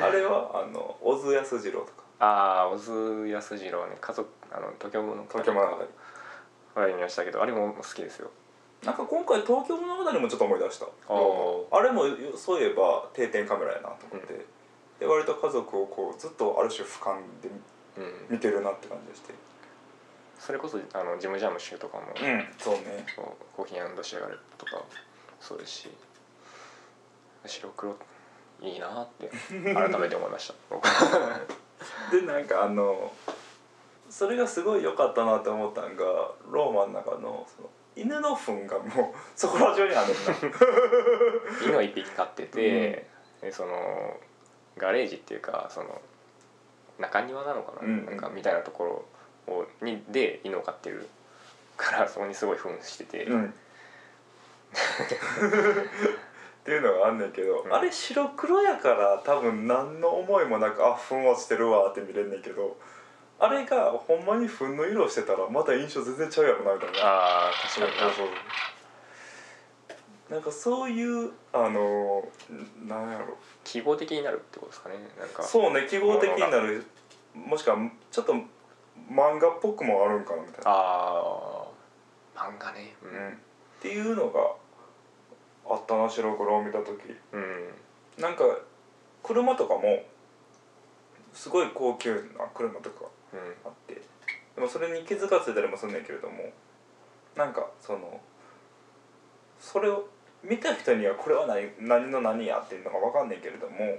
[0.01, 2.03] あれはあの小津安二郎とか。
[2.19, 3.97] ああ小津安二郎ね。
[3.99, 5.27] 家族あの東京物語。
[5.29, 5.77] 東京物語。
[6.75, 8.29] はい見ましたけどあれも好きですよ。
[8.83, 10.85] なんか今回東京物語もちょっと思い出した。
[10.85, 11.65] ー。
[11.71, 12.03] あれも
[12.37, 14.45] そういえば定点カメラやなと思って、
[14.99, 17.49] で割と家族をこうずっとある種俯瞰で
[17.97, 18.27] うん。
[18.29, 19.33] 見てるなって感じがして。
[20.37, 23.05] それこそあのジム・ジャムシュとかも、うんそうね。
[23.55, 24.83] コーヒーシェガレットとか
[25.39, 25.89] そうですし。
[27.47, 27.95] 白黒
[28.61, 29.29] いいなって
[29.73, 30.53] 改めて思いました。
[30.69, 30.87] 僕。
[32.11, 33.11] でなんかあの
[34.09, 36.03] それがすごい良かったなって思ったんが
[36.49, 40.57] ローマの中のその犬の糞がもう そこら中にあるんだ。
[41.63, 43.07] 犬を一匹飼ってて、
[43.41, 44.17] でその
[44.77, 46.01] ガレージっていうかその
[46.97, 48.05] 中庭なのかな,、うん。
[48.05, 49.05] なんかみたいなとこ
[49.47, 51.07] ろをにで犬を飼ってる
[51.77, 53.53] からそこにすごい糞してて、うん
[54.71, 57.73] っていうのがあんねんけど、うん。
[57.73, 62.77] あれ白黒やから多分何の思いもなくあ糞落ちてるわって見れんねんけど
[63.39, 66.97] あれがほんまに糞の色してたらまた印象全然ちゃうやろなみたいな。
[67.01, 68.09] ああ確かに。
[68.09, 68.27] なそう
[70.31, 72.27] なんかそういうあの
[72.87, 73.37] なんやろ。
[73.63, 74.95] 記号的になるってことですかね。
[75.19, 75.43] なんか。
[75.43, 76.83] そうね記号的になる。
[77.35, 77.77] もしくは
[78.09, 78.33] ちょっと
[79.11, 81.65] 漫画っぽくもあるんかなみたいな、あ
[82.35, 82.95] あ漫画ね。
[83.03, 83.37] ううんん、
[83.85, 84.39] っていうのが
[85.69, 87.15] あったな白黒を見た時。
[87.31, 88.21] うん。
[88.21, 88.43] なんか
[89.21, 90.03] 車とかも
[91.33, 93.39] すごい高級な車とかうん。
[93.63, 94.01] あって。
[94.55, 96.49] でもそれに気づかせたりもすんねんけれども
[97.35, 98.21] なんかその
[99.59, 100.07] それを
[100.43, 103.97] 見た人にはこれは何何の何やっていうのが分かんねんけれども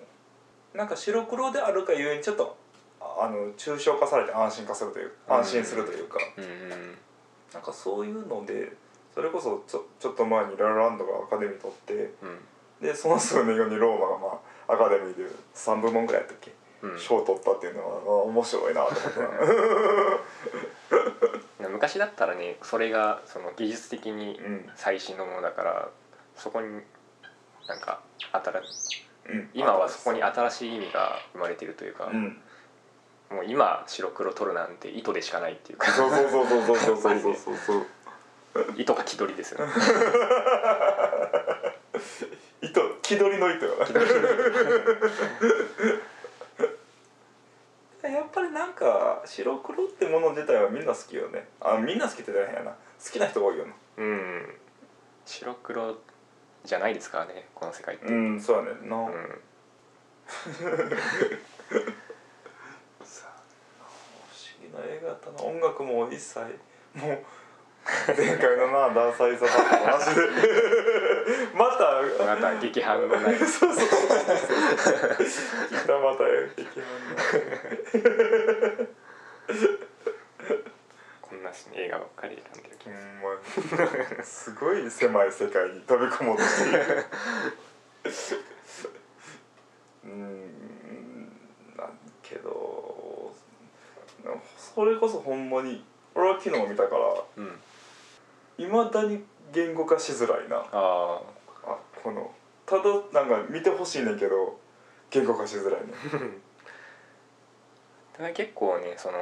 [0.75, 2.57] なんか白黒であるかゆえにちょっと
[3.01, 6.51] ああの抽象化されて安心化するという安心するというか、うんうん。
[7.53, 8.73] なんかそういうので
[9.17, 12.87] それこそちょちょっと前にララランドがアカデミー取ってうん。
[12.87, 15.25] でその数年後にローマがまあアカデミーで
[15.55, 16.53] 3部門ぐらいやったっけ？
[16.83, 17.01] うん。
[17.01, 19.03] 賞、を取ったっていうのはあ面白いなと思っ
[21.57, 21.63] た。
[21.65, 24.71] な昔だったらねそれがその技術的にうん。
[24.77, 25.89] 最新のものだから
[26.37, 26.83] そこに
[27.67, 28.01] なんか
[28.33, 28.53] 新
[29.31, 29.51] うん。
[29.55, 32.39] 今はそこに新しい意味が生まれてるというか、うん。
[33.31, 35.91] もう今白黒撮るなんて意図でしかないっていうか。
[35.91, 37.87] そうそうそうそうそうそうそうそう
[38.57, 39.73] そう意図が気取りですよね。
[42.63, 43.77] 糸気取りの糸よ。
[48.03, 51.49] なやっぱりなんか白黒ってもの自体はみんな好きよね。
[51.61, 52.71] あみんな好きって大変やな。
[52.73, 52.77] 好
[53.11, 54.55] きな人多いよなうん。
[55.27, 55.97] 白黒
[56.65, 59.41] じゃないですからねこの世界って、うんそうやねんな、うん。
[63.05, 63.43] さあ
[63.83, 63.91] 不思
[64.63, 65.43] 議な映画やったな。
[65.43, 66.39] 音楽も一切
[66.95, 67.19] もう
[68.17, 69.55] 前回のなダンサイザーと
[69.99, 70.47] 同じで
[71.55, 73.37] またまた激反のない。
[73.39, 73.73] そうそう。
[73.73, 73.87] そうそう
[75.85, 76.25] 北また
[76.57, 76.85] 劇団
[81.21, 82.97] こんなし映画ばっかり選んでる気が
[83.45, 83.77] すほ
[84.23, 87.07] んすごい狭い世界に飛び込もうとしている。
[90.05, 90.43] うん。
[91.77, 93.33] なんけど。
[94.57, 97.61] それこそほんまに俺は昨日見たからうん。
[98.59, 100.57] いまだに言語化しづらいな。
[100.57, 101.21] ああ
[101.67, 102.31] あこの
[102.65, 104.59] ただなんか見てほしいねんけど
[105.11, 105.93] 言語化しづらいね。
[108.13, 109.19] だから結構ねその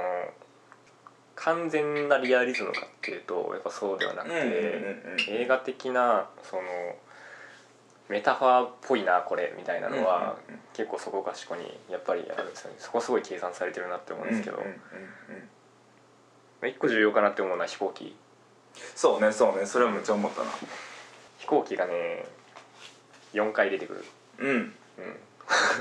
[1.35, 4.37] 完全なリアリズムかっていうとやっぱそうではなくて、
[5.29, 6.63] 映画的なその
[8.09, 10.37] メタファーっぽいなこれみたいなのは、
[10.75, 12.77] 結構そこかしこにやっぱりあるんですよね。
[12.79, 14.63] そこすごい計算されてるなって思うんですけど、
[16.63, 18.15] 一個重要かなって思うのは飛行機
[18.95, 19.67] そうねそうね。
[19.67, 20.51] それはめっちゃ思ったな。
[21.39, 22.27] 飛行機がね
[23.33, 24.05] 4回出てくる、
[24.39, 24.75] うん。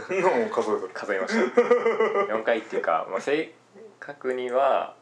[0.10, 0.90] うん、 のを数えてる。
[0.94, 1.62] 数えました。
[2.34, 3.54] 4回っていうか、まあ、正
[4.00, 4.96] 確には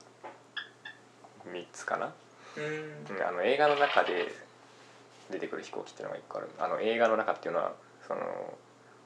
[1.49, 2.13] 3つかな、
[2.58, 2.63] うん。
[2.63, 4.34] うんあの映画の中で
[5.30, 6.49] 出てくる飛行機っていうのが1個ある。
[6.60, 7.73] あの映画の中っていうのは
[8.08, 8.58] その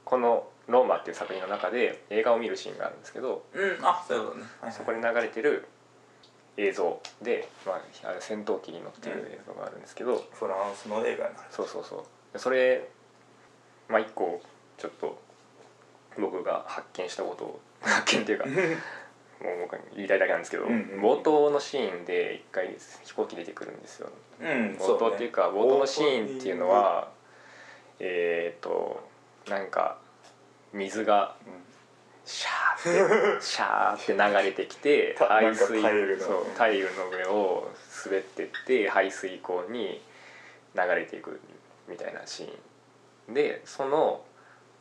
[0.03, 3.79] この「ローマ」っていう作品の中で映画を見るシーンがあるんですけどうん。
[3.81, 4.43] あそういうことね。
[4.43, 4.73] はいはい。
[4.73, 5.67] そこに流れてる
[6.57, 11.47] 映像で、まあ、あれ戦闘機に乗ってる映像があるんですけど、フランスの映画になる。
[11.51, 12.03] そうそうそう。
[12.33, 12.87] でそれ
[13.89, 14.41] まあ一個
[14.77, 15.21] ちょっと
[16.19, 18.45] 僕が発見したことを発見っていうか
[19.43, 24.09] もう僕は言いたいだけなんですけど、うんうん冒頭のシーンで一回飛行機出てくるんですよ。
[24.39, 27.09] うん冒頭っていうか冒頭のシーンっていうのは
[27.99, 29.01] えっ、と
[29.47, 29.97] なんか
[30.73, 31.35] 水が
[32.25, 36.23] シャーって シャーって流れてきてた排水タイルの。
[36.23, 37.71] そうタイルの上を
[38.05, 40.01] 滑ってって排水溝に
[40.75, 41.39] 流れていく
[41.87, 43.33] みたいなシーン。
[43.33, 44.23] でその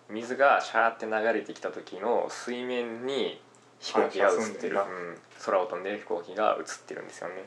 [0.08, 3.40] 水がシャーって流れてきた時の水面に
[3.78, 7.46] 飛行機が映ってる、うん、空を飛んでる飛行機が映ってるんですよね。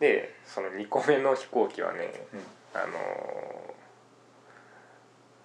[0.00, 2.40] でその2個目の飛行機はねうん。
[2.74, 3.74] あのー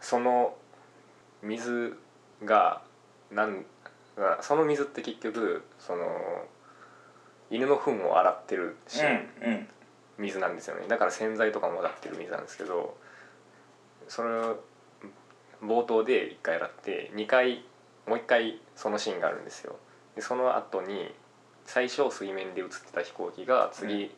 [0.02, 0.56] その
[1.42, 1.98] 水
[2.44, 2.82] が
[3.32, 3.66] なん
[4.42, 6.06] その水って結局その
[7.50, 9.68] 犬の糞を洗ってるし、うんうん。
[10.18, 10.86] 水なんですよね。
[10.88, 12.98] だから洗剤とかも洗ってる水なんですけど
[14.08, 14.60] それを
[15.64, 17.64] 冒頭で1回洗って2回
[18.06, 19.78] もう1回そのシーンがあるんですよ。
[20.16, 21.14] でその後に
[21.66, 24.10] 最初水面で映ってた飛行機が次、うん。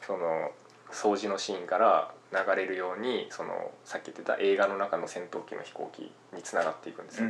[0.00, 0.52] その
[0.90, 7.28] 掃除のシーンから流れるようにそのさっき言ってた映画の中の戦闘機の飛行機につながっていくんですよ、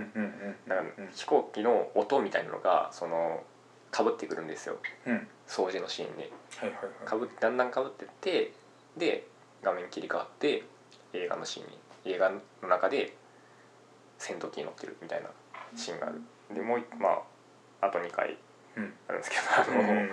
[1.15, 3.45] 飛行機の音みたいなのがその
[3.91, 4.77] かぶってくるんですよ。
[5.07, 5.13] うん。
[5.13, 7.07] うん掃除のシーンではいはいはい。
[7.07, 8.53] かぶだんだんかぶってって
[8.99, 9.27] で
[9.63, 10.63] 画面切り替わって
[11.15, 11.79] 映画のシーンに。
[12.05, 12.31] 映画
[12.63, 13.15] の中で
[14.19, 15.29] 戦闘機に乗ってるみたいな
[15.75, 16.21] シーンがある。
[16.55, 17.23] でもう一ま
[17.81, 18.37] ああと2回
[18.77, 18.93] うん。
[19.09, 19.43] あるんですけど
[19.81, 20.11] あの、うん。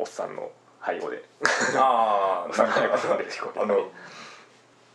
[0.00, 0.50] おっさんの
[0.86, 1.24] 背後で。
[1.76, 2.54] あおあ
[3.62, 3.90] あの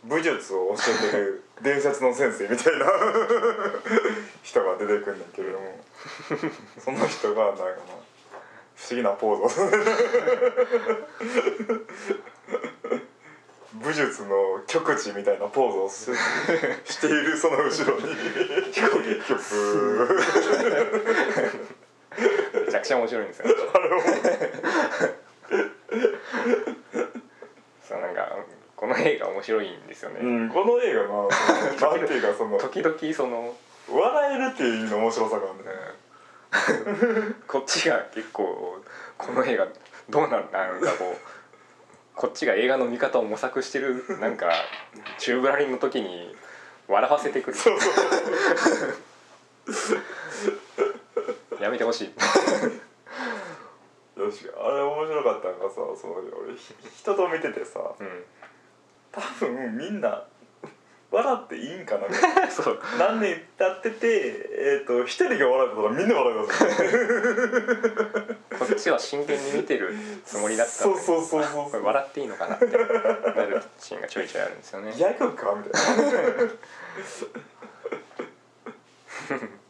[0.04, 2.86] 武術を教えてる 伝説の先生みたいな
[4.42, 5.84] 人が出てくるんだけれども
[6.78, 7.74] その人がなんかまあ
[8.74, 9.70] 不思議なポーズを武
[13.74, 16.10] 武術の極致みたいなポーズをし
[16.92, 18.12] しているその後ろに。
[18.72, 19.14] 飛行機め
[22.70, 23.46] ちゃくちゃ面白いんですよ
[27.86, 28.34] そうなんか
[28.76, 30.48] この映画面白いんですよね、うん。
[30.48, 31.08] この映画な
[31.96, 33.54] なんていうかその時々その、
[33.88, 35.70] 笑えるっていう意味の面白さがあるね。
[36.84, 36.90] う
[37.30, 38.82] んこっちが結構
[39.16, 39.68] この映画
[40.10, 41.20] どうなんなんかこう
[42.14, 44.50] こっちが映画の見方を模索してるなんか
[45.18, 46.36] 宙ぶらりんの時に
[46.88, 47.56] 笑わせてくる。
[47.56, 47.90] そうそ
[49.94, 50.02] う。
[51.62, 52.10] やめてほしい
[54.16, 58.24] よしあれ面白かったのがさその俺ひ人と見ててさうん
[59.10, 60.24] 多分みんな
[61.12, 62.06] 笑っていいんかな
[62.50, 62.80] そう。
[62.98, 66.54] 何年経っててえっ、と一人が笑ってたらみんな笑いだ。
[68.58, 69.94] こっちは真剣に見てる
[70.24, 71.84] つもりだったのにそうそうそうそう。
[71.84, 74.92] 笑っていいのかなってなるシーンがちょいちょいあるんですよね。
[74.96, 76.04] ギャグかみたいな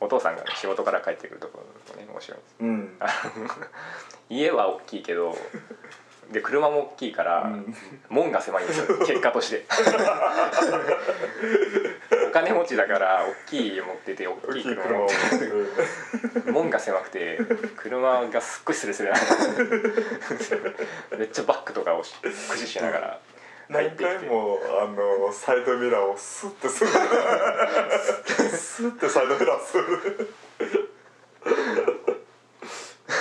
[0.00, 2.56] お父さんが仕事から帰ってくるところもね面白いです。
[2.60, 2.98] うん。
[4.30, 5.36] 家は大きいけど
[6.32, 7.74] で車も大きいから、うん。
[8.08, 9.66] 門が狭いんですよ 結果として。
[12.28, 15.72] お金持ちだから大きい家持ってて大大きい車持ってる
[16.44, 17.40] て門が狭くて
[17.76, 19.16] 車がすっごいスレスレな
[21.18, 23.20] めっちゃバックとかをし駆使しながら
[23.70, 26.90] 何回もあのサイドミラーをスッてする。
[28.50, 30.34] スッてサイドミラーする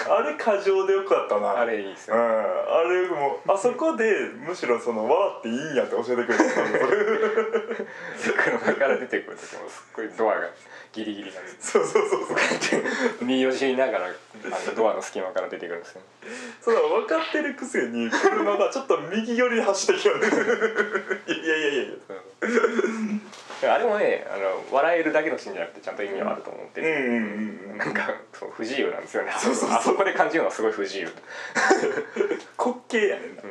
[0.09, 1.59] あれ過剰でよかったな。
[1.59, 6.43] あれいいですうん、よ、あれもうあそこでむしろその笑っていいんやって教えてくれた
[8.43, 10.47] 車から出てくる時もすっごいドアが
[10.93, 12.33] ギリギリなんですそうそうそうそ
[13.23, 13.25] う。
[13.25, 14.09] 身を知りながらあ
[14.69, 16.01] のドアの隙間から出てくるんですよ。
[16.61, 20.25] そうだ分かってるくせに車がちょっと右寄りに走ってきよる
[21.27, 21.93] いやいやいやいや
[23.67, 29.31] あれもねあの笑えるだけのシーンじゃなくてちゃんと意味はあると思ってなんかそう不自由なんですよね。
[29.37, 31.11] そうそうあそこで感じるのはすごい不自由、うん、
[32.57, 33.43] 滑稽やねんな。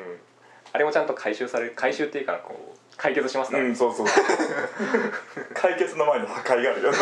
[0.73, 4.07] あれもちゃんと回収される回収っていうかこう解決しますから、うんそうそう
[5.55, 6.93] 解決の前に破壊があるよ。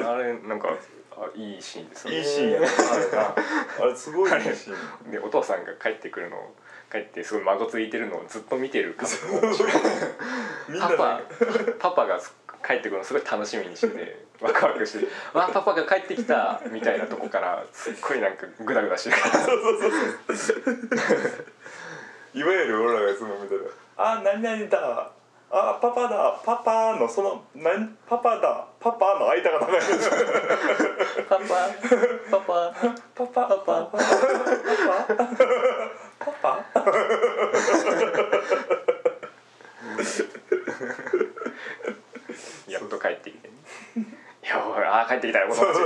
[0.00, 0.68] な あれなんか
[1.12, 2.18] あいいシーンですよね。
[2.18, 3.34] いいシーンやなあれな。
[3.80, 5.10] あれすごいいいシーン。
[5.10, 6.54] でお父さんが帰ってくるのを
[6.90, 9.40] 帰ってすごい孫ついてるのをずっと見てる家族も
[10.68, 12.20] みんなパパでパパが
[12.66, 19.16] 帰ってくるのすごい楽しみにしててワクワクして「わパパが帰ってきた」みたいなとこからすっごいなんかグダグダしてる。
[19.16, 19.38] から
[22.34, 25.10] いわゆる俺らがいつも見てる「あ何々だ。
[25.48, 26.40] あパパだ。
[26.44, 28.66] パパのその何パパだ。
[28.80, 29.80] パパの間が長い。
[31.28, 31.38] パ。
[31.38, 31.44] パ
[32.38, 32.74] パ
[33.14, 33.86] パパ パパ。
[33.86, 33.92] パパ。
[36.18, 36.66] パパ？
[42.68, 43.52] やっと帰ってきて「い
[44.46, 45.78] やあー帰ってきたよ子供たち」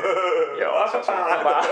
[0.58, 1.12] いやあパパパ
[1.44, 1.64] パ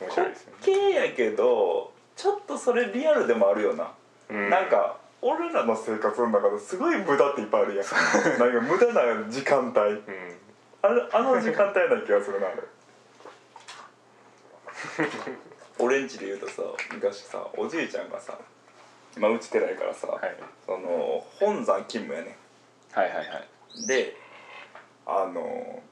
[0.00, 0.58] 面白いですよね。
[0.62, 3.92] 系やけどちょっとそれリアルでもあるよな、
[4.30, 4.50] うん。
[4.50, 7.86] なんか俺らの生活の中ですごい無駄っていっぱいあるやん。
[8.38, 9.80] なんか無駄な時間帯。
[9.80, 10.02] うん
[11.12, 12.62] あの時間帯な気がするなあれ。
[15.78, 18.38] 俺んちで言うとさ昔さおじいちゃんがさ
[19.18, 20.36] まあうち寺やからさ、はい。
[20.64, 22.36] その本山勤務やね
[22.92, 23.86] はいはいはい。
[23.86, 24.16] で
[25.06, 25.82] あの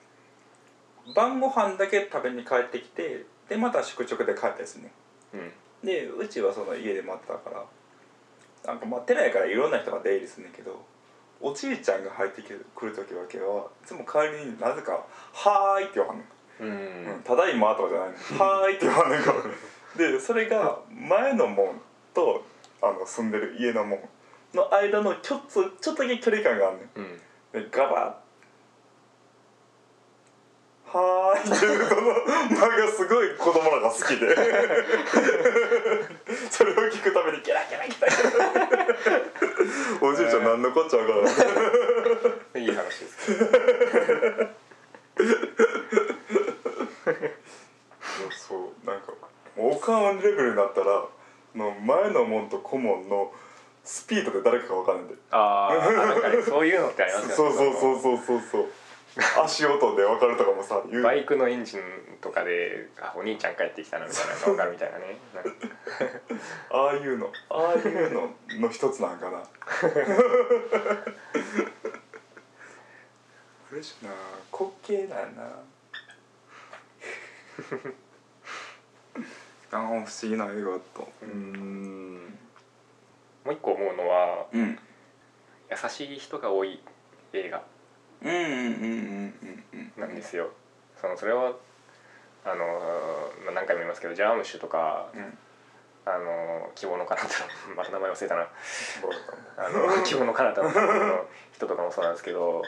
[1.15, 4.93] 晩ご飯だけ食べに帰ってきてでまた宿直で帰ったりするね
[5.35, 5.53] うん。
[5.87, 7.65] でうちはその家で待ってたから
[8.73, 10.85] なんかまあ寺やからいろんな人が出入りするんだけど
[11.41, 16.27] おじいちゃんが入ってくる時だけはいつも帰りになぜか「はーい」って言わはんねん
[16.61, 16.69] うん。
[17.15, 19.39] うんただいま」とかじゃないの「はーい」って言わはんねんから
[19.97, 21.81] でそれが前の門
[22.15, 22.45] と
[22.83, 24.01] あの住んでる家の門
[24.55, 27.21] の間のちょっとちょっとだけ距離感があんねんうん。
[27.53, 28.27] でガバッ
[30.89, 32.01] はーいっていうこの
[32.61, 34.35] 間がすごい子供らが好きで
[36.49, 38.15] それを聞くためにキラキラキラキ
[38.77, 38.87] ラ
[40.01, 40.27] おじい
[40.97, 43.31] ちゃん何のこっちゃわからんいい話です。
[43.31, 43.37] ね
[48.31, 49.13] そうなんか
[49.57, 51.05] もうおかんレベルになったら
[51.55, 53.33] の前の門と顧問の
[53.85, 55.15] スピードで誰かが分かんないんで。
[55.31, 55.75] ああ
[56.45, 57.35] そういうのってありますよね。
[57.35, 58.67] そうそうそうそうそうそう
[59.43, 61.03] 足音で分かるとかもさ言う。
[61.03, 61.81] バイクのエンジン
[62.21, 65.19] とかであお兄ちゃん帰ってきたなみたいなのが分かるみたいなね。
[66.71, 67.33] ああいうの。
[67.49, 69.39] ああいうのの一つなんかな。
[69.39, 69.43] あ
[73.73, 74.11] るしな。
[74.53, 75.45] 滑稽だよな。
[79.73, 81.03] ああ不思議な映画だった。
[81.23, 82.39] うん。
[83.47, 84.79] もう一個思うのはうん。
[85.71, 86.81] 優しい人が多い
[87.33, 87.65] 映画
[88.23, 90.01] うんうんうんうんうんうん。
[90.01, 90.51] なんですよ、
[91.01, 91.53] そのそれは
[92.45, 92.57] あの、
[93.45, 95.39] まあ、何回も言いますけどジャームッシュとかうん。
[96.09, 98.49] あの希望の彼方の また名前忘れたな。
[99.57, 102.63] あの 希望の彼方の人とかもそうなんですけど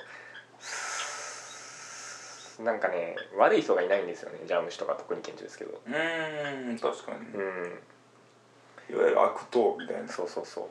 [2.64, 5.80] なんかね悪い人がいないんですよねジャームッシュとか特に顕著ですけど。
[5.86, 7.18] うーん確かに。
[7.18, 7.82] うん。
[8.90, 10.09] いわゆる悪党みたいな。
[10.09, 10.68] そうそうそう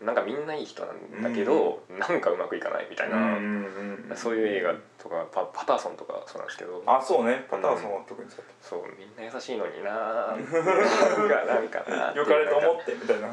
[0.00, 6.82] なんかみんないい人なんだけど、なんかうまくいかないみたいな、うんそういう映画とかパパターソンとかそうなんですけど。
[6.86, 7.46] あそうね。
[7.50, 9.90] パターソンは特にそうそうみんな優しいのにな
[10.36, 13.28] なんかなんかなよかれと思ってみたいな。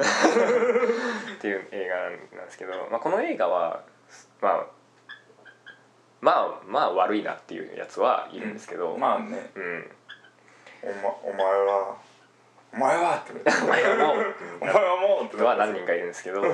[1.38, 3.82] ていう映画なんですけど、まあ、この映画は
[4.40, 4.66] まあ
[6.20, 9.50] まあまあ悪いなっていうやつはいるんですけど、まあね。
[9.54, 9.90] うん。
[10.82, 11.96] お,、ま、お前は
[12.74, 13.34] お前はってお
[13.66, 14.34] 前はもう。
[14.60, 16.42] お前はもうって人は何人かいるんですけど。
[16.42, 16.50] 例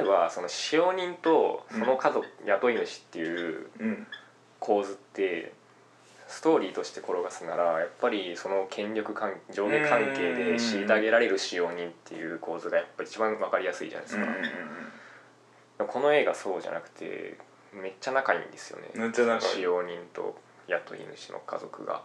[0.00, 4.06] えばその使用人とその家族、雇い主っていううん
[4.60, 5.52] 構図って
[6.26, 14.26] ストーリーとして転がすならやっぱりその権力関上下関係で虐げられる使用人っていう構図がやっぱ一番分かりやすいじゃないですか、
[15.86, 17.38] この映画そうじゃなくて
[17.72, 18.88] めっちゃ仲いいんですよね。
[19.40, 21.94] 使用人と雇い主の家族が。
[21.94, 22.00] で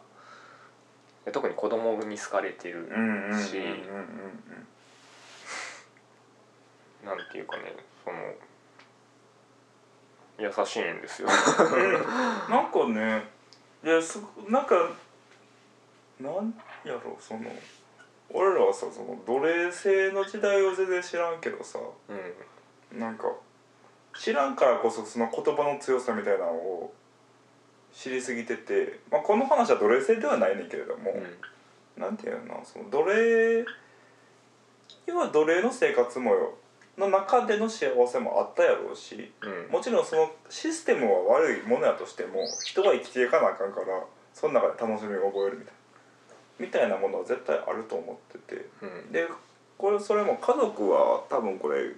[1.31, 2.87] 特に子供に好かれてる
[3.39, 3.57] し
[7.05, 8.17] なんていうかねその
[10.39, 11.27] 優しいんですよ。
[12.49, 13.29] なんかね
[13.83, 14.75] いやすなんか
[16.19, 16.53] なん
[16.83, 17.51] やろその
[18.29, 22.13] 俺らはさその奴隷制の時代を全然知らんけどさう
[22.95, 22.99] ん。
[22.99, 23.31] なんか
[24.17, 26.93] 知らんからこそその言葉の強さみたいなのを
[27.93, 31.15] 知りすぎてて、まあ、この話は奴隷制ではないねんけれども、
[31.97, 33.65] なんていうのその奴隷
[35.05, 36.53] 要は奴隷の生活模様
[36.97, 39.71] の中での幸せもあったやろうしうん。
[39.71, 45.73] もちろんそのシステムは悪いものやとしても人は生きていかなあかんからその中で楽しみを覚えるみたいな
[46.59, 48.65] みたいなものは絶対あると思ってて。
[48.81, 49.11] うん。
[49.11, 49.27] で
[49.77, 51.91] これそれも家族は多分これ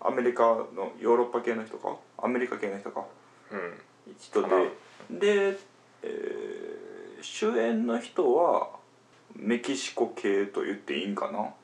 [0.00, 1.96] アメリカのヨーロッパ系の人か？
[2.18, 3.04] アメリカ系の人か？
[3.50, 3.74] うん。
[4.20, 4.48] 人で
[5.10, 5.58] で、
[6.02, 6.84] えー
[7.26, 8.68] 主演の人は
[9.34, 11.54] メキシコ系と言っていいんかな？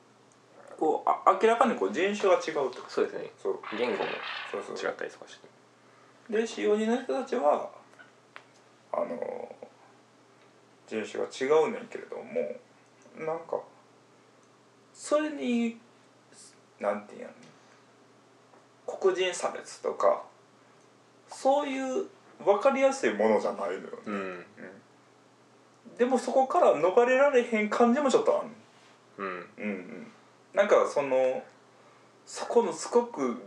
[0.75, 3.29] こうあ明らかにこう人種が違うとそうですね。
[3.43, 3.59] そう。
[3.77, 4.09] 言語も
[4.51, 4.75] そうそう。
[4.75, 6.35] 違ったりとかして。
[6.35, 7.69] で使用人の人たちは
[8.91, 9.55] あの
[10.87, 12.23] 人種が違うねんけれども
[13.23, 13.59] なんか
[14.95, 15.77] それに
[16.79, 17.27] なんていうんや
[18.87, 20.23] ろ黒人差別とか
[21.29, 22.07] そういう
[22.45, 24.45] 分かりやすいものじゃないのよね、うん。
[25.97, 28.49] でもそこから逃れられへん感じもちょっとある
[29.17, 29.27] うん。
[29.27, 30.11] うんうん。
[30.53, 31.43] なんかその
[32.25, 33.41] そこのすごく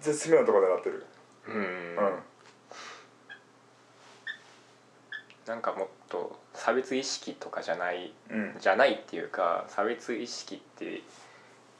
[0.00, 1.06] 絶妙なところでなってる。
[1.48, 1.54] うん。
[1.54, 2.18] うん。
[5.46, 8.56] なんかもっと差別意識とかじゃないうん。
[8.60, 11.02] じゃないっていうか差別意識って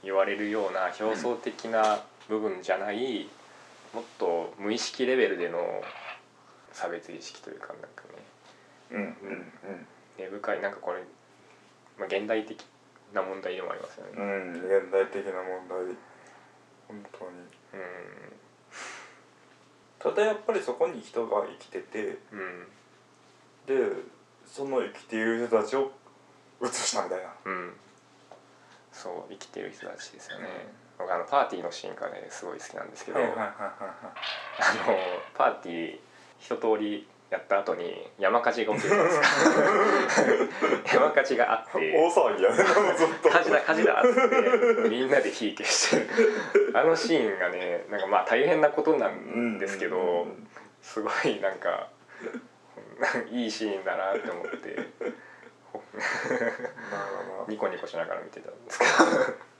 [0.03, 3.29] 言われるような表層的な部分じゃない、
[3.93, 5.59] もっと無意識レベルでの
[6.73, 8.25] 差別意識というかなんかね。
[8.93, 9.87] うんうんうん。
[10.19, 11.01] 根深いなんかこれ、
[11.99, 12.65] まあ、現代的
[13.13, 14.13] な問題でもありますよね。
[14.17, 15.97] うん現代的な問題。
[16.89, 17.31] 本当に。
[17.75, 18.33] うん。
[19.99, 22.67] ただやっぱりそこに人が生きててうん。
[23.67, 23.93] で
[24.47, 25.93] その生きている人たちを
[26.63, 27.29] 映したみたいな。
[27.45, 27.73] うん。
[28.93, 30.47] そう生きてる人たちですよね。
[30.99, 33.53] 僕あのパーティーのシーンがねすごい好きなんですけど、はいはいはいはい。
[33.57, 34.99] あの
[35.35, 35.99] パーティー
[36.41, 39.21] 一通りやった後に山火事が起きるじゃないです
[40.89, 40.93] か？
[40.99, 42.57] 山火事があって大騒ぎやね
[42.99, 43.29] ずっと。
[43.31, 46.07] 火事だ火事だってみんなで火消して。
[46.75, 50.27] あのシーンがねなんかまあ大変なことなんですけど
[50.83, 51.89] すごいなんか
[53.31, 54.77] いいシーンだなって思って
[55.95, 56.05] まあ
[56.93, 58.89] まあまニコニコしながら見てたんですけあ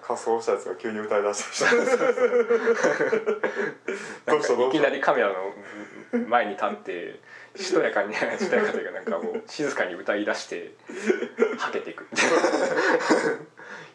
[0.03, 1.71] 仮装したやつが急に歌い出した。
[1.71, 1.77] ど
[4.27, 4.57] どうした？
[4.57, 5.35] どいきなりカメラの
[6.29, 7.21] 前に立って
[7.57, 10.75] しとやかにしとやかというかなんかもう静かに歌い出して
[11.59, 12.07] はけていく。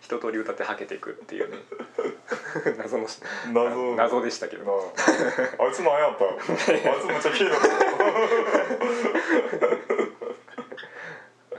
[0.01, 1.57] 一通り歌ってはけていくっていうね。
[2.77, 3.07] 謎の
[3.51, 3.95] 謎。
[3.95, 4.63] 謎でしたけど。
[4.63, 4.75] なあ
[5.65, 7.45] あいつ何やったあいつめっちゃ綺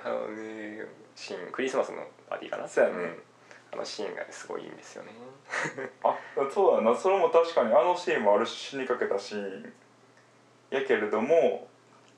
[0.07, 0.87] あのね
[1.17, 2.69] シーンクリスマスのパーティーかな？
[2.69, 2.97] そうやね。
[2.97, 3.17] ん。
[3.73, 5.11] あのシーンがすごいいいんですよね。
[6.05, 6.17] あ
[6.55, 6.97] そうだな。
[6.97, 9.73] それも確かにあのシーンもあるし死にかけたシーン
[10.71, 11.67] やけれども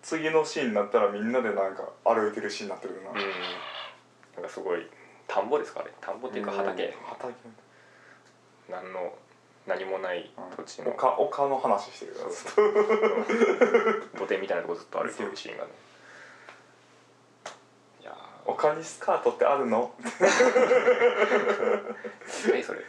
[0.02, 3.16] 次のシーンになったらみんなでなんか歩いてるシーンになってるな、うん。
[3.16, 4.86] なんかすごい
[5.26, 5.90] 田んぼですかあれ？
[6.00, 7.34] 田んぼっていうか畑、うん畑。
[8.68, 9.14] 何の
[9.66, 10.90] 何もない土地の。
[10.90, 12.30] 丘丘の話してるから
[14.18, 15.70] 土手みたいなとこずっと歩いてるシーンがね。
[15.70, 15.87] い
[18.58, 19.92] やー丘にスカートってあるの？
[22.50, 22.80] 何それ？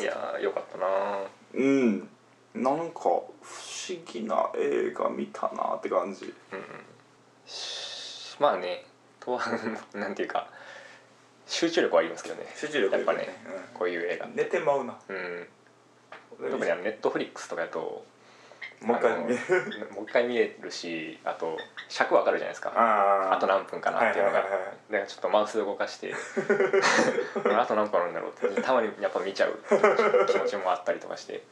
[0.00, 0.86] いやーよかったな。
[1.54, 2.08] うん。
[2.54, 6.32] なんか不思議な映画見たなって感じ。
[8.40, 8.84] まあね
[9.20, 9.40] とは
[9.94, 10.48] なんていうか
[11.46, 12.46] 集中力はありますけどね。
[12.56, 13.28] 集中力やっぱね、
[13.74, 14.26] うこういう映画。
[14.26, 14.98] ん、寝てまうな。
[15.08, 15.48] うん
[16.38, 18.04] 特にあのネットフリックスとかやと
[18.80, 19.38] もう一回見る？
[19.94, 21.56] もう一回見れるしあと
[21.88, 22.72] 尺わかるじゃないですか。
[22.76, 26.14] あと何分かなっていうのが、はいはいだからちょっとマウス動かして
[27.58, 29.58] あと何分あるんだろうってたまにやっぱ見ちゃう
[30.26, 31.42] 気持ちもあったりとかして。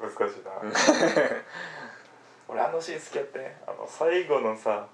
[0.00, 0.50] 難しいな。
[2.48, 4.86] 俺あのシーン好きやってねあの最後のさ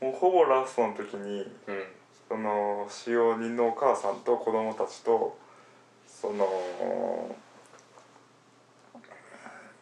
[0.00, 1.84] もうほぼラストの時にうん。
[2.30, 5.36] その使用人のお母さんと子供たちと
[6.20, 7.34] その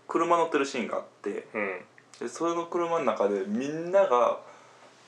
[0.07, 1.81] 車乗ってるシーンがあってうん。
[2.21, 4.39] でそれの車の中でみんなが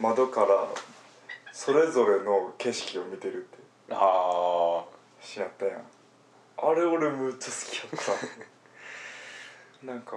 [0.00, 0.48] 窓から
[1.52, 3.58] それぞれの景色を見てるって
[3.90, 4.84] あ
[5.20, 5.82] シーンやったやん。
[6.62, 8.18] あれ俺むっちゃ好きやっ
[9.80, 9.86] た。
[9.86, 10.16] なんか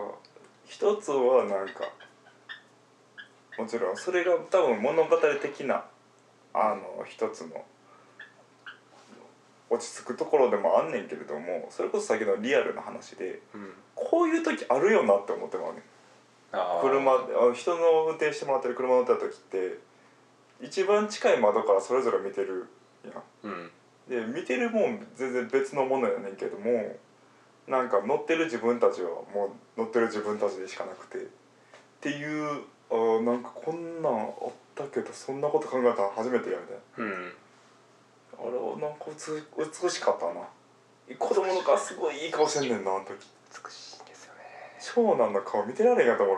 [0.65, 1.89] 一つはなんか
[3.57, 5.85] もちろんそれが多分物語的な
[6.53, 7.63] あの一つの
[9.73, 13.73] 落ち着くところでもあんねんけれどもそれこそ先のリアルな話でーうん。
[13.95, 15.81] こういう時あるよなって思ってまうね
[16.81, 19.77] 車あ人の運転してもらってる車乗った時って
[20.61, 22.67] 一番近い窓からそれぞれ見てる
[23.03, 23.23] やん。
[23.43, 23.71] うん。
[24.07, 26.95] で見てるもん全然別のものやねんけども
[27.67, 31.17] なんか乗ってる自分たちはもう乗ってる自分たちでしかなくて。
[31.17, 31.25] っ
[32.01, 37.33] ていうあーなんかこんなんあったけどそんなこと考えたの初めてやみたいうん
[38.83, 40.33] なんか美美しかったな。
[41.17, 43.27] 子供の顔すごいいい顔してんねんなあの時
[43.65, 44.39] 美しいですよね。
[44.79, 46.37] 長男の顔見てられんやと思う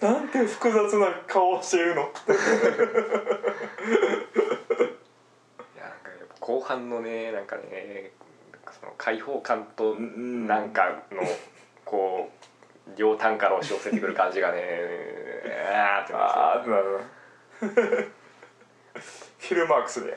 [0.00, 2.02] なんて複雑な顔してるの。
[2.02, 2.04] い
[5.78, 8.10] やなんかやっぱ後半のねなんかね
[8.80, 11.22] その開放感とんなんかの
[11.84, 12.30] こ
[12.88, 14.60] う両端から押し寄せてくる感じがね
[15.72, 18.12] ああーってなる
[19.42, 20.06] なフィルマークスで。
[20.06, 20.12] み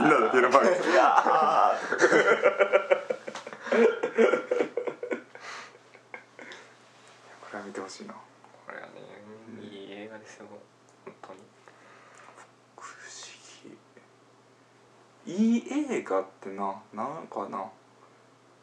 [0.00, 0.82] んなでルマークス。
[0.82, 0.88] で
[7.40, 8.14] これは見てほしいな
[8.66, 8.92] これはね
[9.60, 10.46] いい映画ですよ
[11.04, 11.40] 本当に。
[12.76, 12.94] 不思
[15.24, 15.32] 議。
[15.32, 17.68] いい映画ってななんかな。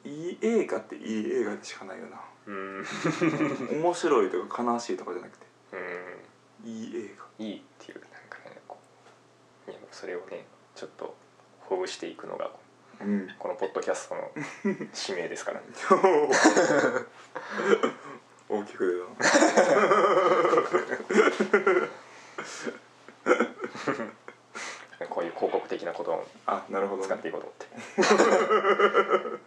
[0.06, 2.22] いい映画っていい映画でしかないよな。
[2.45, 2.86] うん。
[3.72, 5.45] 面白いとか悲しいとかじゃなくて。
[5.74, 5.78] う
[6.66, 6.70] ん。
[6.70, 7.26] いい映画。
[7.45, 8.00] いいっていう
[10.00, 10.45] それをね
[10.76, 11.16] ちょっと
[11.62, 12.52] ほぐしていくのが
[13.02, 13.28] うん。
[13.39, 14.22] このポッドキャストの
[14.93, 15.66] 使命ですからね。
[18.50, 19.26] 大きく出
[25.00, 25.06] た。
[25.10, 27.68] こういう広告的なことをあなるほど、使っていこうと思って。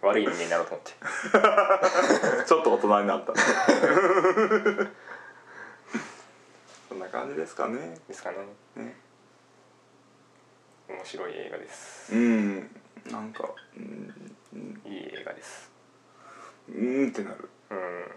[0.07, 0.93] 悪い人間になろうと思って。
[2.45, 3.33] ちょっと大人になった。
[6.87, 7.97] そんな感じですかね。
[8.07, 8.37] ですかね。
[8.75, 9.10] ね
[11.01, 12.15] 面白い映画です。
[12.15, 12.69] うん。
[13.11, 14.31] なんかうん。
[14.53, 15.71] うんいい映画です。
[16.69, 17.49] うんってなる。
[17.71, 17.77] うん。
[17.77, 18.07] なん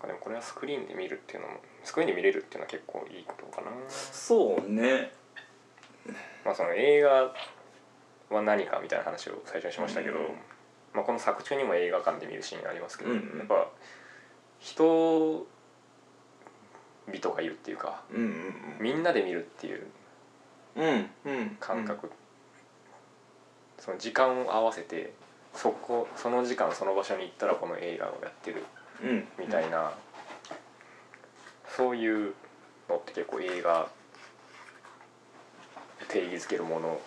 [0.00, 3.70] かでもこれはスクリーンで見るっていうのもスクリーンで見れるっていうのは結構いいことかな。
[3.88, 5.12] そうね。
[6.44, 7.32] まあその映画
[8.30, 10.24] は何かみたいな話を最初にしましたけど、うん。
[10.92, 13.38] まあ、この作中にも映画館で見るシーンありますけど、うんうん。
[13.38, 13.68] やっぱ
[14.58, 19.90] 人々がいるっていうかうんうんみんなで見るっていううんうん
[21.60, 22.10] 感覚、
[23.78, 25.12] その時間を合わせて
[25.54, 28.64] そこその時間その場所に行ったらこの映画をやってる
[29.02, 29.92] うんみたいな、
[31.76, 32.34] そういう
[32.88, 33.88] のって結構映画
[36.08, 37.00] 定義づけるもの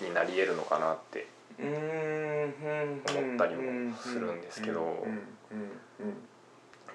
[0.00, 1.26] になり得るのかなって
[1.58, 5.06] 思ったりもするんですけど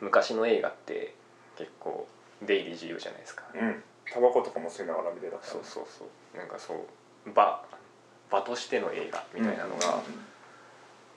[0.01, 1.15] 昔の映画って
[1.57, 2.07] 結構
[2.45, 6.37] 出入り自由じゃないですか、うんうんタバコとかも吸いながら見てたそうそうそう。
[6.37, 7.63] なんかそう場
[8.31, 9.85] 場としての映画みたいなのが、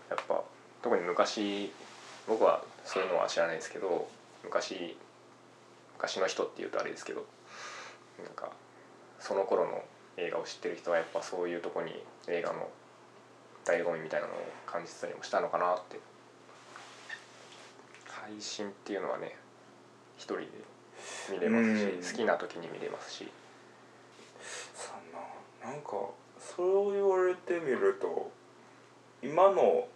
[0.08, 0.42] やっぱ
[0.82, 1.72] 特に昔
[2.26, 4.08] 僕はそういうのは知らないですけど
[4.44, 4.96] 昔
[5.96, 7.24] 昔の人っていうとあれですけど
[8.24, 8.50] なんか
[9.18, 9.82] その頃の
[10.16, 11.92] 映画を知ってる人はやっぱそういうとこに
[12.28, 12.68] 映画の
[13.64, 14.36] 醍醐味みたいなのを
[14.66, 15.98] 感じてたりもしたのかなって。
[18.30, 19.34] 配信っていうのはね
[20.16, 20.46] 一人で
[21.30, 22.02] 見れますしうん。
[22.02, 23.28] 好きな時に見れますし。
[24.74, 25.90] さあななんか
[26.38, 28.30] それを言われてみると
[29.22, 29.86] 今の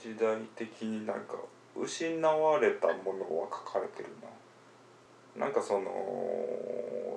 [0.00, 1.36] 時代的になんか
[1.76, 4.08] 失われたものは書かれてる
[5.36, 5.44] な。
[5.44, 5.90] なんかその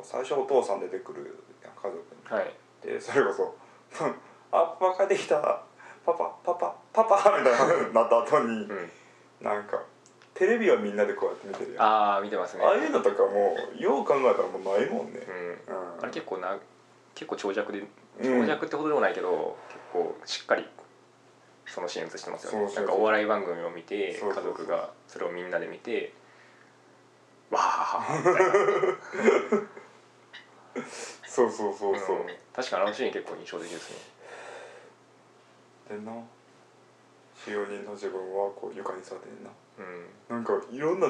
[0.03, 2.01] 最初お父さん出てくる家族に。
[2.30, 2.53] はい。
[2.86, 3.55] でそれこそ
[4.51, 5.41] 「あパパ帰ってきた
[6.05, 8.91] パパパパパパ」みたいな なった後にうん。
[9.41, 9.82] なんか
[10.34, 11.84] テレビはみんなでこうやって見てるやん。
[11.84, 12.63] あああ見てますね。
[12.63, 15.19] あいうのとかもよう考えたらもうないもんね。
[15.27, 15.75] うん。
[15.75, 16.01] うん。
[16.01, 16.57] あれ結構な
[17.13, 17.88] 結構長尺でうん。
[18.41, 20.65] 長尺ってほどでもないけど、結構しっかり
[21.65, 22.57] そのシーン映してますよね。
[22.59, 22.86] そうそうそう。
[22.86, 24.53] なんかお笑い番組を見てそうそうそう。
[24.53, 26.13] 家族がそれをみんなで見て
[27.51, 28.53] わーみたいな。
[31.27, 32.27] そうそうそうそう、ん。
[32.53, 33.91] 確かにあのシーン結構印象的です
[35.89, 35.97] ね。
[35.97, 36.11] でな
[37.43, 39.49] 使用人の自分はこう床に座ってんな
[39.80, 40.36] うん。
[40.36, 41.07] なんかいろんな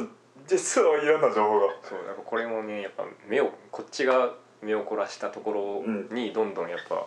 [0.47, 1.73] 実はいろんな情報が。
[1.83, 7.05] そうやっぱこれもねやっぱ目をこっちが目を凝らしたところにどんどんやっぱ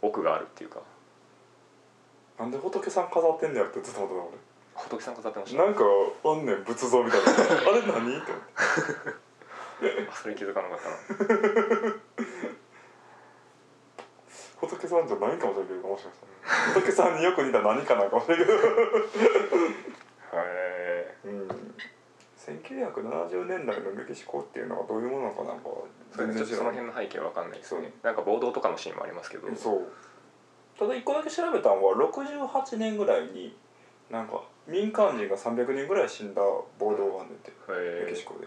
[0.00, 0.80] 奥があるっていうか。
[2.38, 4.38] なんで仏さん飾ってんねやってずっと思って
[4.74, 5.58] 仏さん飾ってました。
[5.58, 5.84] た俺なんか
[6.24, 7.30] あんねん仏像みたいな。
[7.30, 7.34] あ
[7.74, 7.82] れ何？
[7.82, 10.10] って思って。
[10.10, 11.94] あ それ気づかなかったな。
[14.60, 16.74] 仏さんじゃないかもしれんけどもしかしたら。
[16.74, 18.52] 仏さんによく似た何かなんかもしれんけど
[20.36, 21.48] へうん。
[22.42, 25.58] 1970年代のメキシコっていうのはどういうものなのかなん。
[25.58, 25.70] か
[26.44, 27.92] その辺の背景は分かんないですね。
[28.02, 29.54] そなんか暴動とかのシーンもありますけど。
[29.54, 29.92] そう。
[30.78, 33.56] ただ一個だけ調べたのは68年ぐらいに
[34.10, 36.42] なんか民間人が300人ぐらい死んだ
[36.78, 37.50] 暴動が出て。
[37.50, 37.54] へ
[38.02, 38.46] えメキシコで。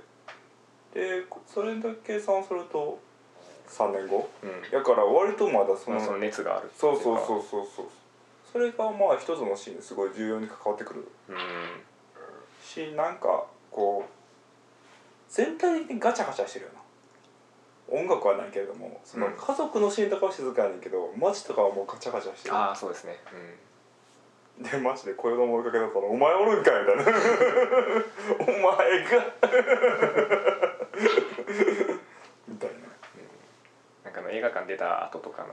[1.20, 3.00] でそれだけ計算すると
[3.70, 4.30] 3年後。
[4.44, 4.78] うん。
[4.78, 7.86] やから割とまだそのまあその熱があるそうそううそうそうそう
[8.56, 11.06] それがまあ一つのシーンですごい重要に関わってくる。
[11.28, 11.36] うん
[12.64, 14.10] しなんかこう
[15.28, 16.80] 全体的にガチャガチャしてるよな。
[18.00, 19.34] 音楽はないけれどもそのうん。
[19.34, 22.56] 家族のシーンとかは静かやねんけど街とかはもうガチャガチャしてる。
[22.56, 23.18] ああそうですね。
[24.58, 27.04] でマジで小子も追いかけだったら「お前おるんかい」みたいな
[28.40, 29.34] 「お前が」
[32.48, 32.76] みたいな。
[34.06, 35.50] なんかあの映画館出た後とかの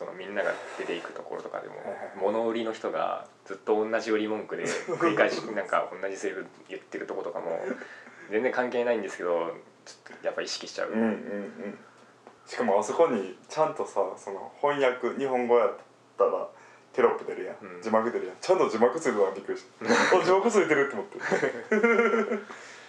[0.00, 1.74] そのみんなが出ていくところとかでも
[2.18, 4.64] 物売りの人がずっと同じ売り文句で
[4.96, 7.60] 繰り返しなんか同じセリフ言ってるとことかも
[8.30, 9.52] 全然関係ないんですけど
[9.84, 11.78] ちょっとやっぱ意識しちゃう、うんうんうん。
[12.46, 15.76] しかもあそこにちゃんとさその翻訳日本語やっ
[16.16, 16.48] たら
[16.94, 17.82] テロップ出るやん、うん。
[17.82, 18.36] 字幕出るやん。
[18.40, 19.84] ちゃんと字幕ついてたのびっくりした。
[20.18, 21.18] あ字幕ついてるって思って。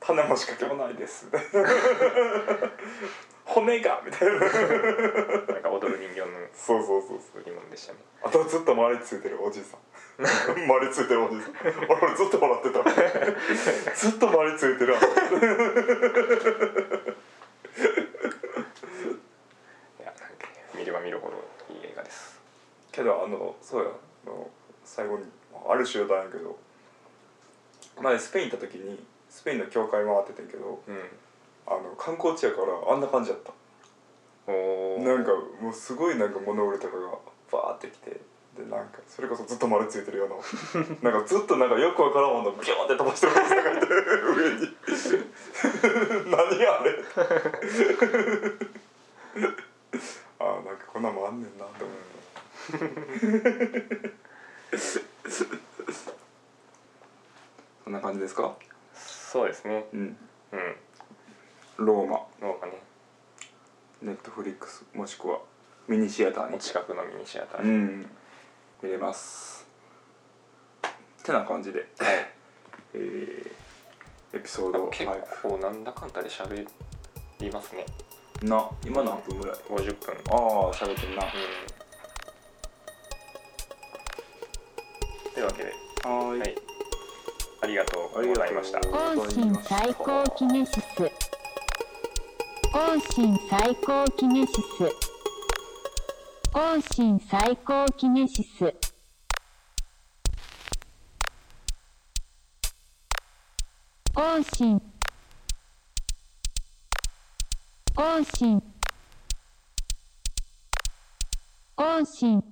[0.00, 1.28] 種も仕掛けもないです
[3.48, 4.34] 骨がみたいな。
[4.34, 4.50] なん
[5.62, 6.26] か踊る人形の。
[6.52, 7.40] そうそうそうそう。
[7.40, 9.80] 売り物でしたねあとずっと周りついてるおじいさん。
[10.20, 11.52] 周りついてるおじいさん。
[11.88, 12.82] 俺俺ずっと笑ってた。
[13.96, 15.02] ずっと周りついてるあ い
[20.02, 21.36] やなんか見れば見るほど
[21.74, 22.38] いい映画です。
[22.92, 23.90] けどあのそうや
[24.26, 24.50] あの
[24.84, 25.24] 最後に
[25.66, 26.58] ある集団やけど
[28.00, 31.00] 前スペイン行った時にスペインの教会回っててんけどうん
[31.68, 33.52] あの観光地やからあんな感じやった。
[35.04, 37.10] なんかもうすごいなんか物売りとかが
[37.52, 38.10] バーってきて
[38.56, 40.36] でなんかそれこそずっと丸ついてるような
[41.12, 44.76] なんかずっとなんかよくわからんものビョーンって飛ばしてるおじがいて上に。
[46.30, 46.98] 何あれ？
[50.40, 51.98] あーなんかこんなんもあんねんなって思っ
[54.00, 54.12] て
[57.84, 58.54] そんな感じですか？
[58.94, 59.86] そうですね。
[59.92, 60.16] うん。
[60.52, 60.76] うん
[61.78, 62.46] ローマ。
[62.46, 62.82] なんかね。
[64.02, 65.40] ネットフリックスもしくは
[65.88, 68.06] ミニシアターおに近くのミニシアターに、うん。
[68.82, 69.66] 見れます。
[71.24, 71.86] てな感じで、
[72.94, 73.58] えー
[74.30, 76.66] エピソード結5構なんだかんだで喋
[77.40, 77.86] りますね。
[78.42, 80.14] な今何分ぐらい？50分。
[80.30, 81.22] ああ喋ってんな。
[81.22, 81.32] は
[85.26, 85.32] うん。
[85.32, 85.72] というわけで。
[86.04, 86.40] ーい。
[86.40, 86.54] はい。
[87.62, 88.80] ありがとうありがとうございました。
[88.80, 91.27] 更新最高キネシス
[92.72, 94.92] 更新最高キネシス。
[96.52, 98.74] 更新最高キネシス。
[104.14, 104.80] 更新
[107.94, 108.62] 更新
[111.74, 112.42] 更新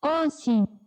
[0.00, 0.81] 更新